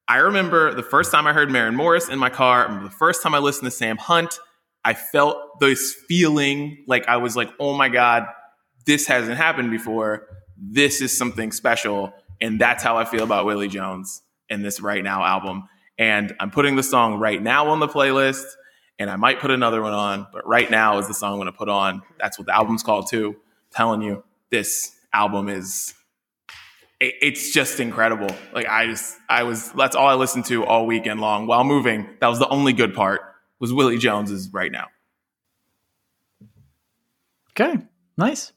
[0.07, 3.35] I remember the first time I heard Maren Morris in my car, the first time
[3.35, 4.39] I listened to Sam Hunt,
[4.83, 8.25] I felt this feeling like I was like, oh my God,
[8.85, 10.27] this hasn't happened before.
[10.57, 12.13] This is something special.
[12.41, 14.21] And that's how I feel about Willie Jones.
[14.49, 15.67] and this Right Now album.
[15.97, 18.45] And I'm putting the song Right Now on the playlist,
[18.99, 21.45] and I might put another one on, but Right Now is the song I'm going
[21.51, 22.01] to put on.
[22.19, 23.37] That's what the album's called, too.
[23.71, 25.93] telling you, this album is.
[26.99, 28.29] it- It's just incredible.
[28.53, 29.71] Like I just, I was.
[29.71, 32.07] That's all I listened to all weekend long while moving.
[32.19, 33.21] That was the only good part.
[33.59, 34.87] Was Willie Jones's right now.
[37.51, 37.77] Okay,
[38.17, 38.53] nice.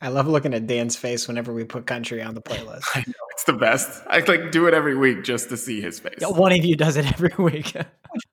[0.00, 2.84] I love looking at Dan's face whenever we put country on the playlist.
[2.94, 4.02] I know it's the best.
[4.06, 6.18] I like do it every week just to see his face.
[6.20, 7.72] Yeah, one of you does it every week.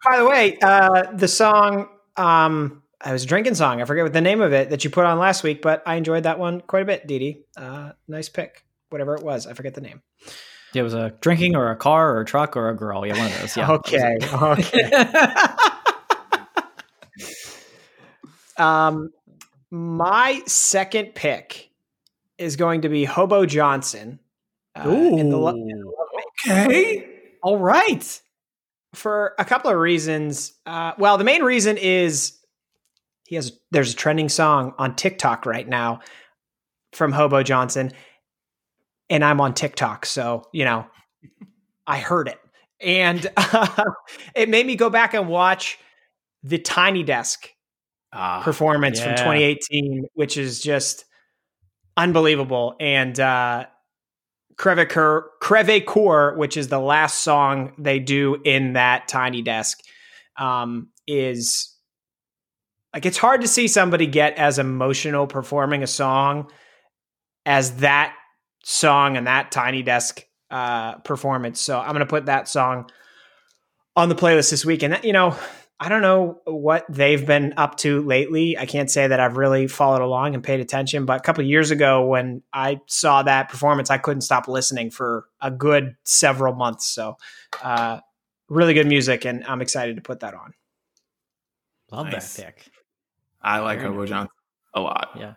[0.03, 1.87] By the way, uh, the song,
[2.17, 3.81] um, I was drinking song.
[3.81, 5.95] I forget what the name of it that you put on last week, but I
[5.95, 8.63] enjoyed that one quite a bit, Dee Uh, nice pick.
[8.89, 9.47] Whatever it was.
[9.47, 10.01] I forget the name.
[10.75, 13.05] it was a drinking or a car or a truck or a girl.
[13.05, 13.57] Yeah, one of those.
[13.57, 13.71] Yeah.
[13.71, 14.17] Okay.
[14.33, 14.89] Okay.
[18.57, 19.09] Um,
[19.71, 21.69] my second pick
[22.37, 24.19] is going to be Hobo Johnson.
[24.75, 25.93] uh, in the Lo- Ooh.
[26.47, 27.07] Okay.
[27.41, 28.21] All right.
[28.93, 30.53] for a couple of reasons.
[30.65, 32.37] Uh, well, the main reason is
[33.25, 35.99] he has there's a trending song on TikTok right now
[36.93, 37.91] from Hobo Johnson,
[39.09, 40.85] and I'm on TikTok, so you know
[41.87, 42.39] I heard it,
[42.79, 43.83] and uh,
[44.35, 45.77] it made me go back and watch
[46.43, 47.49] the Tiny Desk
[48.15, 51.05] Ah, performance from 2018, which is just
[51.97, 52.75] unbelievable.
[52.79, 53.65] And uh,
[54.57, 59.79] Creve Coeur, Crevecoeur, which is the last song they do in that Tiny Desk,
[60.37, 61.75] um, is
[62.93, 66.49] like it's hard to see somebody get as emotional performing a song
[67.45, 68.15] as that
[68.63, 71.59] song and that Tiny Desk uh, performance.
[71.59, 72.89] So I'm going to put that song
[73.95, 74.83] on the playlist this week.
[74.83, 75.37] And that, you know,
[75.79, 78.57] I don't know what they've been up to lately.
[78.57, 81.49] I can't say that I've really followed along and paid attention, but a couple of
[81.49, 86.55] years ago when I saw that performance, I couldn't stop listening for a good several
[86.55, 86.85] months.
[86.87, 87.17] So,
[87.61, 87.99] uh,
[88.47, 90.53] really good music, and I'm excited to put that on.
[91.91, 92.35] Love Nice.
[92.37, 92.67] that pick.
[93.41, 94.09] I like Very Hobo nice.
[94.09, 94.31] Johnson
[94.75, 95.09] a lot.
[95.19, 95.33] Yeah,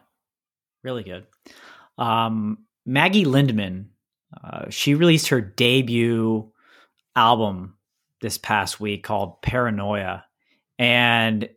[0.84, 1.26] really good.
[1.98, 3.86] Um, Maggie Lindemann,
[4.44, 6.52] uh, she released her debut
[7.16, 7.74] album
[8.20, 10.24] this past week called Paranoia,
[10.78, 11.48] and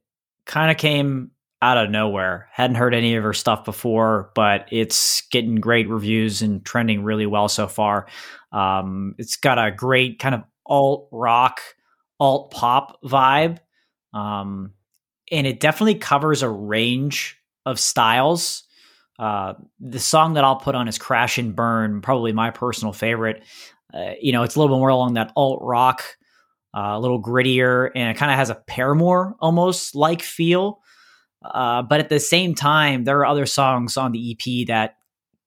[0.45, 2.49] kind of came out of nowhere.
[2.51, 7.27] Hadn't heard any of her stuff before, but it's getting great reviews and trending really
[7.27, 8.07] well so far.
[8.51, 11.61] Um, it's got a great kind of alt rock,
[12.19, 13.59] alt pop vibe.
[14.13, 14.73] Um,
[15.31, 18.63] and it definitely covers a range of styles.
[19.19, 23.43] Uh, the song that I'll put on is Crash and Burn, probably my personal favorite.
[23.93, 26.03] Uh, you know, it's a little bit more along that alt rock,
[26.73, 30.81] uh, a little grittier, and it kind of has a Paramore almost like feel.
[31.43, 34.97] Uh, but at the same time, there are other songs on the EP that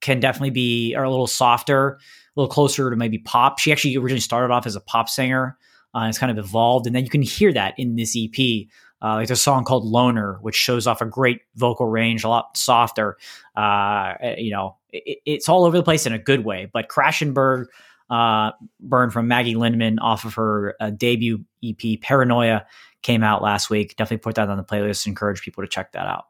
[0.00, 3.58] can definitely be are a little softer, a little closer to maybe pop.
[3.58, 5.56] She actually originally started off as a pop singer.
[5.94, 8.66] Uh, it's kind of evolved, and then you can hear that in this EP.
[9.02, 12.56] Uh, like a song called "Loner," which shows off a great vocal range, a lot
[12.56, 13.16] softer.
[13.54, 16.68] Uh, you know, it, it's all over the place in a good way.
[16.72, 17.66] But "Crash and Burn,"
[18.10, 22.66] uh, "Burn" from Maggie Lindemann off of her uh, debut EP "Paranoia"
[23.02, 23.96] came out last week.
[23.96, 25.06] Definitely put that on the playlist.
[25.06, 26.24] Encourage people to check that out.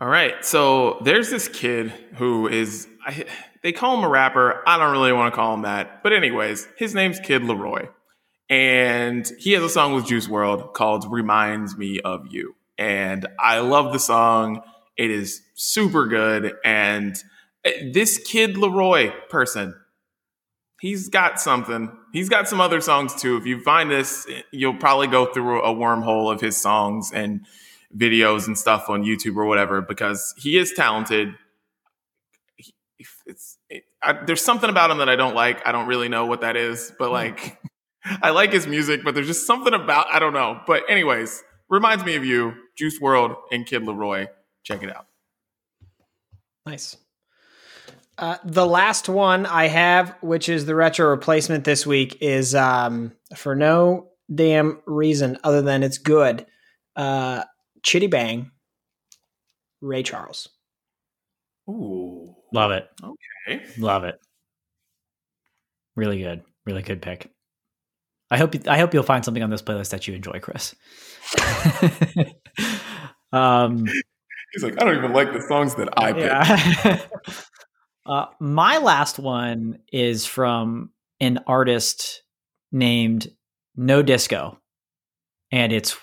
[0.00, 0.44] All right.
[0.44, 3.24] So there's this kid who is, I,
[3.64, 4.62] they call him a rapper.
[4.64, 6.04] I don't really want to call him that.
[6.04, 7.88] But, anyways, his name's Kid LAROI.
[8.48, 12.54] And he has a song with Juice WRLD called Reminds Me of You.
[12.78, 14.62] And I love the song.
[14.96, 16.54] It is super good.
[16.64, 17.20] And
[17.68, 19.74] Eh, this Kid LAROI person,
[20.80, 21.90] he's got something.
[22.12, 23.36] He's got some other songs too.
[23.36, 27.46] If you find this, you'll probably go through a wormhole of his songs and
[27.96, 31.34] videos and stuff on YouTube or whatever because he is talented.
[33.26, 35.66] It's it, I, there's something about him that I don't like.
[35.66, 37.14] I don't really know what that is, but hmm.
[37.14, 37.58] like
[38.22, 40.60] I like his music, but there's just something about I don't know.
[40.66, 44.28] But anyways, reminds me of you, Juice WRLD and Kid LAROI.
[44.62, 45.06] Check it out.
[46.66, 46.96] Nice.
[48.18, 53.12] Uh, the last one I have, which is the retro replacement this week, is um,
[53.36, 56.44] for no damn reason other than it's good.
[56.96, 57.44] Uh,
[57.84, 58.50] Chitty Bang,
[59.80, 60.48] Ray Charles.
[61.70, 62.88] Ooh, Love it.
[63.04, 63.62] okay.
[63.78, 64.18] Love it.
[65.94, 66.42] Really good.
[66.66, 67.30] Really good pick.
[68.30, 70.74] I hope I hope you'll find something on this playlist that you enjoy, Chris.
[73.32, 73.86] um,
[74.52, 76.24] He's like, I don't even like the songs that I pick.
[76.24, 77.00] yeah.
[78.08, 80.90] uh, my last one is from
[81.20, 82.22] an artist
[82.72, 83.28] named
[83.76, 84.58] No Disco,
[85.52, 85.96] and it's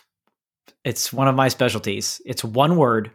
[0.83, 2.21] it's one of my specialties.
[2.25, 3.11] It's one word.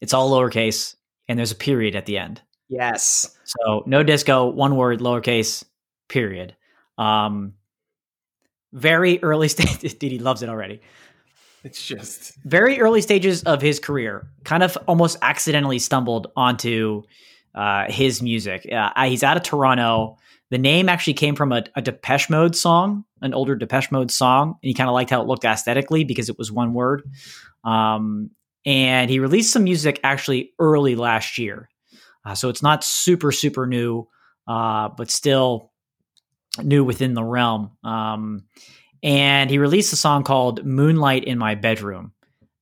[0.00, 0.94] It's all lowercase,
[1.26, 2.40] and there's a period at the end.
[2.68, 3.36] Yes.
[3.44, 5.64] So no disco, one word, lowercase,
[6.08, 6.54] period.
[6.96, 7.54] Um,
[8.72, 9.98] very early stage.
[9.98, 10.80] Didi loves it already.
[11.64, 14.28] It's just very early stages of his career.
[14.44, 17.02] Kind of almost accidentally stumbled onto
[17.54, 18.70] uh, his music.
[18.70, 20.16] Uh, he's out of Toronto.
[20.50, 24.58] The name actually came from a, a Depeche Mode song, an older Depeche Mode song,
[24.62, 27.02] and he kind of liked how it looked aesthetically because it was one word.
[27.64, 28.30] Um,
[28.64, 31.68] and he released some music actually early last year.
[32.24, 34.06] Uh, so it's not super, super new,
[34.46, 35.72] uh, but still
[36.62, 37.72] new within the realm.
[37.84, 38.44] Um,
[39.02, 42.12] and he released a song called Moonlight in My Bedroom.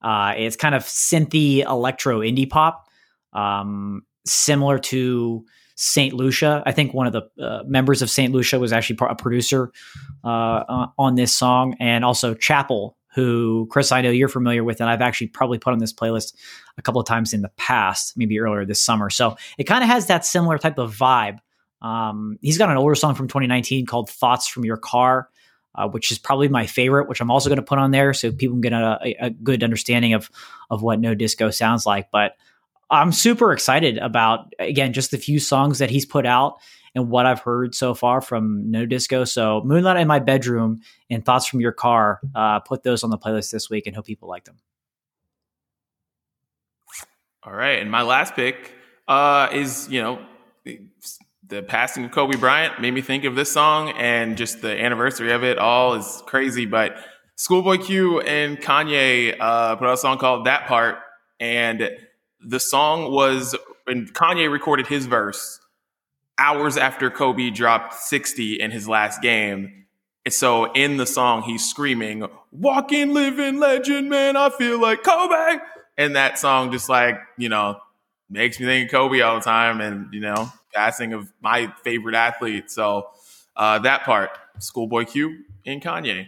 [0.02, 2.88] Uh, it's kind of synthy electro indie pop,
[3.32, 5.44] um, similar to
[5.76, 6.62] Saint Lucia.
[6.66, 9.70] I think one of the uh, members of Saint Lucia was actually a producer
[10.24, 14.88] uh, on this song, and also Chapel, who Chris I know you're familiar with, and
[14.88, 16.34] I've actually probably put on this playlist
[16.78, 19.10] a couple of times in the past, maybe earlier this summer.
[19.10, 21.38] So it kind of has that similar type of vibe.
[21.82, 25.28] Um, he's got an older song from 2019 called "Thoughts from Your Car."
[25.74, 28.32] Uh, which is probably my favorite, which I'm also going to put on there so
[28.32, 30.30] people can get a, a, good understanding of
[30.70, 32.10] of what No Disco sounds like.
[32.10, 32.32] But
[32.90, 36.58] I'm super excited about again just the few songs that he's put out
[36.96, 39.24] and what I've heard so far from No Disco.
[39.24, 40.80] So Moonlight in My Bedroom
[41.10, 44.06] and Thoughts from Your Car, uh, put those on the playlist this week and hope
[44.06, 44.56] people like them.
[47.42, 48.72] All right, and my last pick
[49.06, 50.18] uh, is you know
[51.46, 55.32] the passing of Kobe Bryant made me think of this song, and just the anniversary
[55.32, 56.66] of it all is crazy.
[56.66, 56.96] But
[57.36, 60.96] Schoolboy Q and Kanye uh, put out a song called "That Part,"
[61.38, 61.88] and
[62.40, 63.54] the song was
[63.86, 65.60] and Kanye recorded his verse
[66.38, 69.86] hours after Kobe dropped 60 in his last game.
[70.24, 74.36] And so in the song, he's screaming, "Walking, living legend, man!
[74.36, 75.60] I feel like Kobe."
[75.96, 77.78] And that song just like you know
[78.28, 82.16] makes me think of Kobe all the time, and you know passing of my favorite
[82.16, 82.72] athlete.
[82.72, 83.08] So
[83.54, 86.26] uh, that part, Schoolboy Q and Kanye,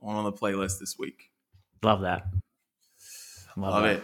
[0.00, 1.30] going on the playlist this week.
[1.82, 2.26] Love that.
[3.56, 3.96] Love, Love that.
[3.98, 4.02] it.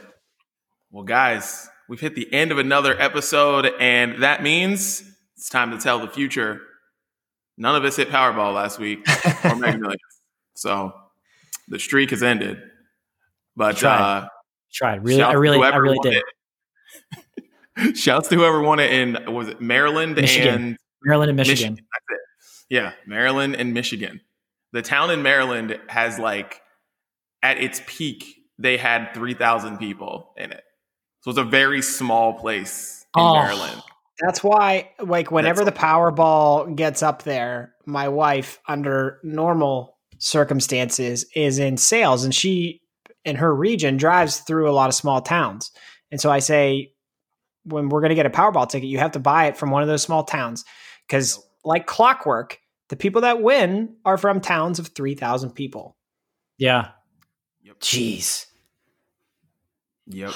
[0.94, 5.02] Well, guys, we've hit the end of another episode, and that means
[5.36, 6.60] it's time to tell the future.
[7.58, 9.00] None of us hit Powerball last week
[9.44, 10.00] or Mega Millions,
[10.54, 10.92] so
[11.66, 12.58] the streak has ended.
[13.56, 13.98] But tried.
[13.98, 14.28] Uh,
[14.72, 16.22] tried really, I really, I really did.
[17.76, 17.96] It.
[17.96, 20.54] Shouts to whoever won it in was it Maryland Michigan.
[20.54, 21.72] and Maryland and Michigan.
[21.72, 21.86] Michigan.
[22.70, 24.20] Yeah, Maryland and Michigan.
[24.70, 26.62] The town in Maryland has like
[27.42, 30.62] at its peak they had 3,000 people in it.
[31.24, 33.82] So it's a very small place in oh, Maryland.
[34.20, 41.24] That's why like whenever that's the Powerball gets up there, my wife under normal circumstances
[41.34, 42.82] is in sales and she
[43.24, 45.72] in her region drives through a lot of small towns.
[46.10, 46.92] And so I say,
[47.64, 49.80] when we're going to get a Powerball ticket, you have to buy it from one
[49.80, 50.66] of those small towns
[51.08, 52.60] because, like clockwork,
[52.90, 55.96] the people that win are from towns of 3,000 people.
[56.58, 56.88] Yeah.
[57.62, 57.80] Yep.
[57.80, 58.44] Jeez.
[60.08, 60.34] Yep.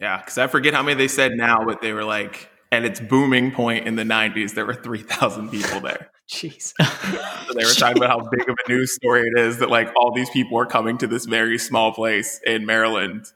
[0.00, 3.00] Yeah, because I forget how many they said now, but they were like, at its
[3.00, 6.10] booming point in the 90s, there were 3,000 people there.
[6.30, 6.72] Jeez.
[7.46, 9.92] so they were talking about how big of a news story it is that like
[9.96, 13.26] all these people are coming to this very small place in Maryland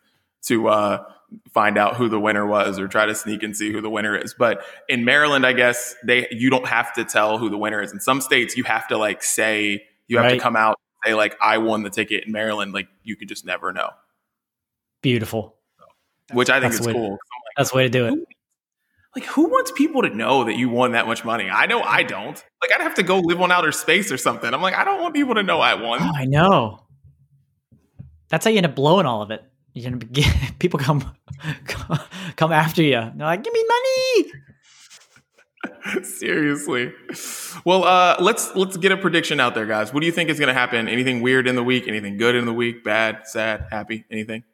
[0.46, 1.04] to uh
[1.52, 4.16] find out who the winner was or try to sneak and see who the winner
[4.16, 4.32] is.
[4.32, 7.92] But in Maryland, I guess they you don't have to tell who the winner is.
[7.92, 10.34] In some states, you have to like say you have right.
[10.34, 12.24] to come out and say like I won the ticket.
[12.24, 13.90] In Maryland, like you could just never know.
[15.02, 15.57] Beautiful.
[16.32, 17.12] Which I think that's is cool.
[17.12, 17.18] like,
[17.56, 18.10] that's the way to do it.
[18.10, 18.26] Who,
[19.16, 21.48] like who wants people to know that you won that much money?
[21.50, 22.42] I know I don't.
[22.62, 24.52] Like I'd have to go live on outer space or something.
[24.52, 26.00] I'm like I don't want people to know I won.
[26.02, 26.84] Oh, I know.
[28.28, 29.42] That's how you end up blowing all of it
[29.78, 30.24] you're gonna be
[30.58, 31.14] people come
[32.36, 32.90] come after you.
[32.90, 34.32] They're like, "Give me money."
[36.04, 36.92] Seriously.
[37.64, 39.92] Well, uh, let's let's get a prediction out there, guys.
[39.92, 40.88] What do you think is going to happen?
[40.88, 41.88] Anything weird in the week?
[41.88, 42.84] Anything good in the week?
[42.84, 44.04] Bad, sad, happy?
[44.10, 44.44] Anything?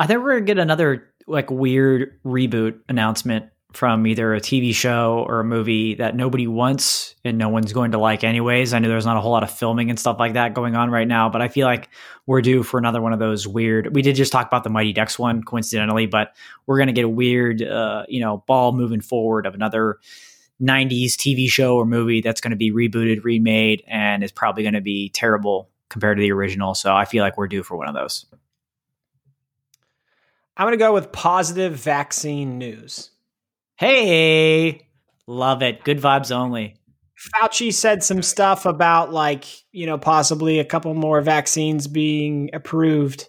[0.00, 5.24] I think we're gonna get another like weird reboot announcement from either a TV show
[5.28, 8.72] or a movie that nobody wants and no one's going to like anyways.
[8.72, 10.90] I know there's not a whole lot of filming and stuff like that going on
[10.90, 11.90] right now, but I feel like
[12.26, 13.94] we're due for another one of those weird.
[13.94, 16.34] We did just talk about the Mighty Ducks one coincidentally, but
[16.66, 19.98] we're going to get a weird uh, you know, ball moving forward of another
[20.62, 24.74] 90s TV show or movie that's going to be rebooted, remade and is probably going
[24.74, 26.74] to be terrible compared to the original.
[26.74, 28.24] So I feel like we're due for one of those.
[30.58, 33.10] I'm going to go with positive vaccine news.
[33.76, 34.88] Hey,
[35.26, 35.84] love it.
[35.84, 36.76] Good vibes only.
[37.34, 43.28] Fauci said some stuff about like, you know, possibly a couple more vaccines being approved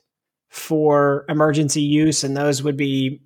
[0.50, 3.22] for emergency use, and those would be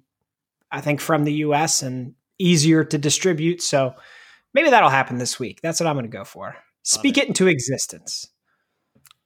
[0.74, 3.62] I think, from the US and easier to distribute.
[3.62, 3.94] So
[4.56, 5.62] maybe that'll happen this week.
[5.62, 6.56] That's what I'm going to go for.
[6.82, 7.26] Speak it.
[7.26, 8.28] it into existence.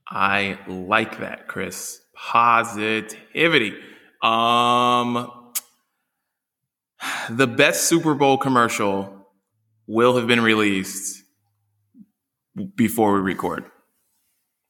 [0.09, 2.01] I like that, Chris.
[2.13, 3.73] Positivity.
[4.21, 5.31] Um,
[7.29, 9.27] the best Super Bowl commercial
[9.85, 11.23] will have been released
[12.75, 13.65] before we record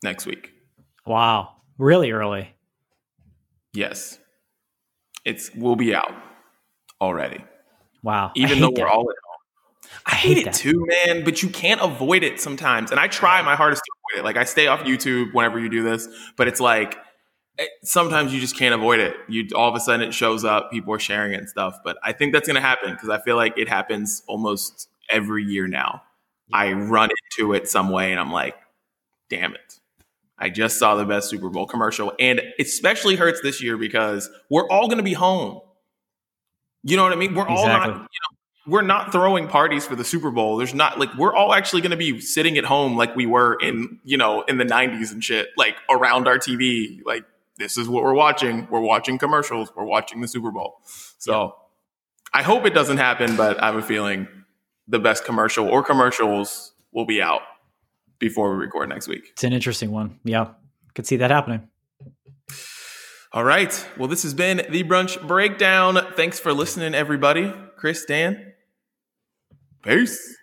[0.04, 0.52] next week.
[1.06, 2.54] Wow, really early.
[3.74, 4.20] Yes,
[5.24, 6.14] it's will be out
[7.00, 7.44] already.
[8.04, 8.88] Wow, even though we're that.
[8.88, 9.92] all at home.
[10.06, 11.24] I, I hate, hate it too, man.
[11.24, 14.26] But you can't avoid it sometimes, and I try my hardest to avoid it.
[14.26, 16.98] Like I stay off YouTube whenever you do this, but it's like
[17.60, 19.16] Eh, sometimes you just can't avoid it.
[19.28, 21.80] You all of a sudden it shows up, people are sharing it and stuff.
[21.84, 25.44] But I think that's going to happen because I feel like it happens almost every
[25.44, 26.04] year now.
[26.54, 28.56] I run into it some way, and I'm like,
[29.30, 29.80] damn it.
[30.40, 34.30] I just saw the best Super Bowl commercial, and it especially hurts this year because
[34.50, 35.62] we're all going to be home.
[36.84, 37.34] You know what I mean?
[37.34, 37.72] We're exactly.
[37.72, 37.88] all not.
[37.88, 40.58] You know, we're not throwing parties for the Super Bowl.
[40.58, 43.58] There's not like we're all actually going to be sitting at home like we were
[43.62, 47.00] in you know in the '90s and shit, like around our TV.
[47.04, 47.26] Like
[47.58, 48.68] this is what we're watching.
[48.70, 49.72] We're watching commercials.
[49.76, 50.82] We're watching the Super Bowl.
[51.18, 51.56] So.
[52.34, 54.28] I hope it doesn't happen, but I have a feeling
[54.88, 57.42] the best commercial or commercials will be out
[58.20, 59.30] before we record next week.
[59.32, 60.20] It's an interesting one.
[60.24, 60.50] Yeah,
[60.94, 61.68] could see that happening.
[63.34, 63.88] All right.
[63.98, 66.00] Well, this has been the brunch breakdown.
[66.16, 67.54] Thanks for listening, everybody.
[67.76, 68.54] Chris, Dan,
[69.84, 70.37] peace.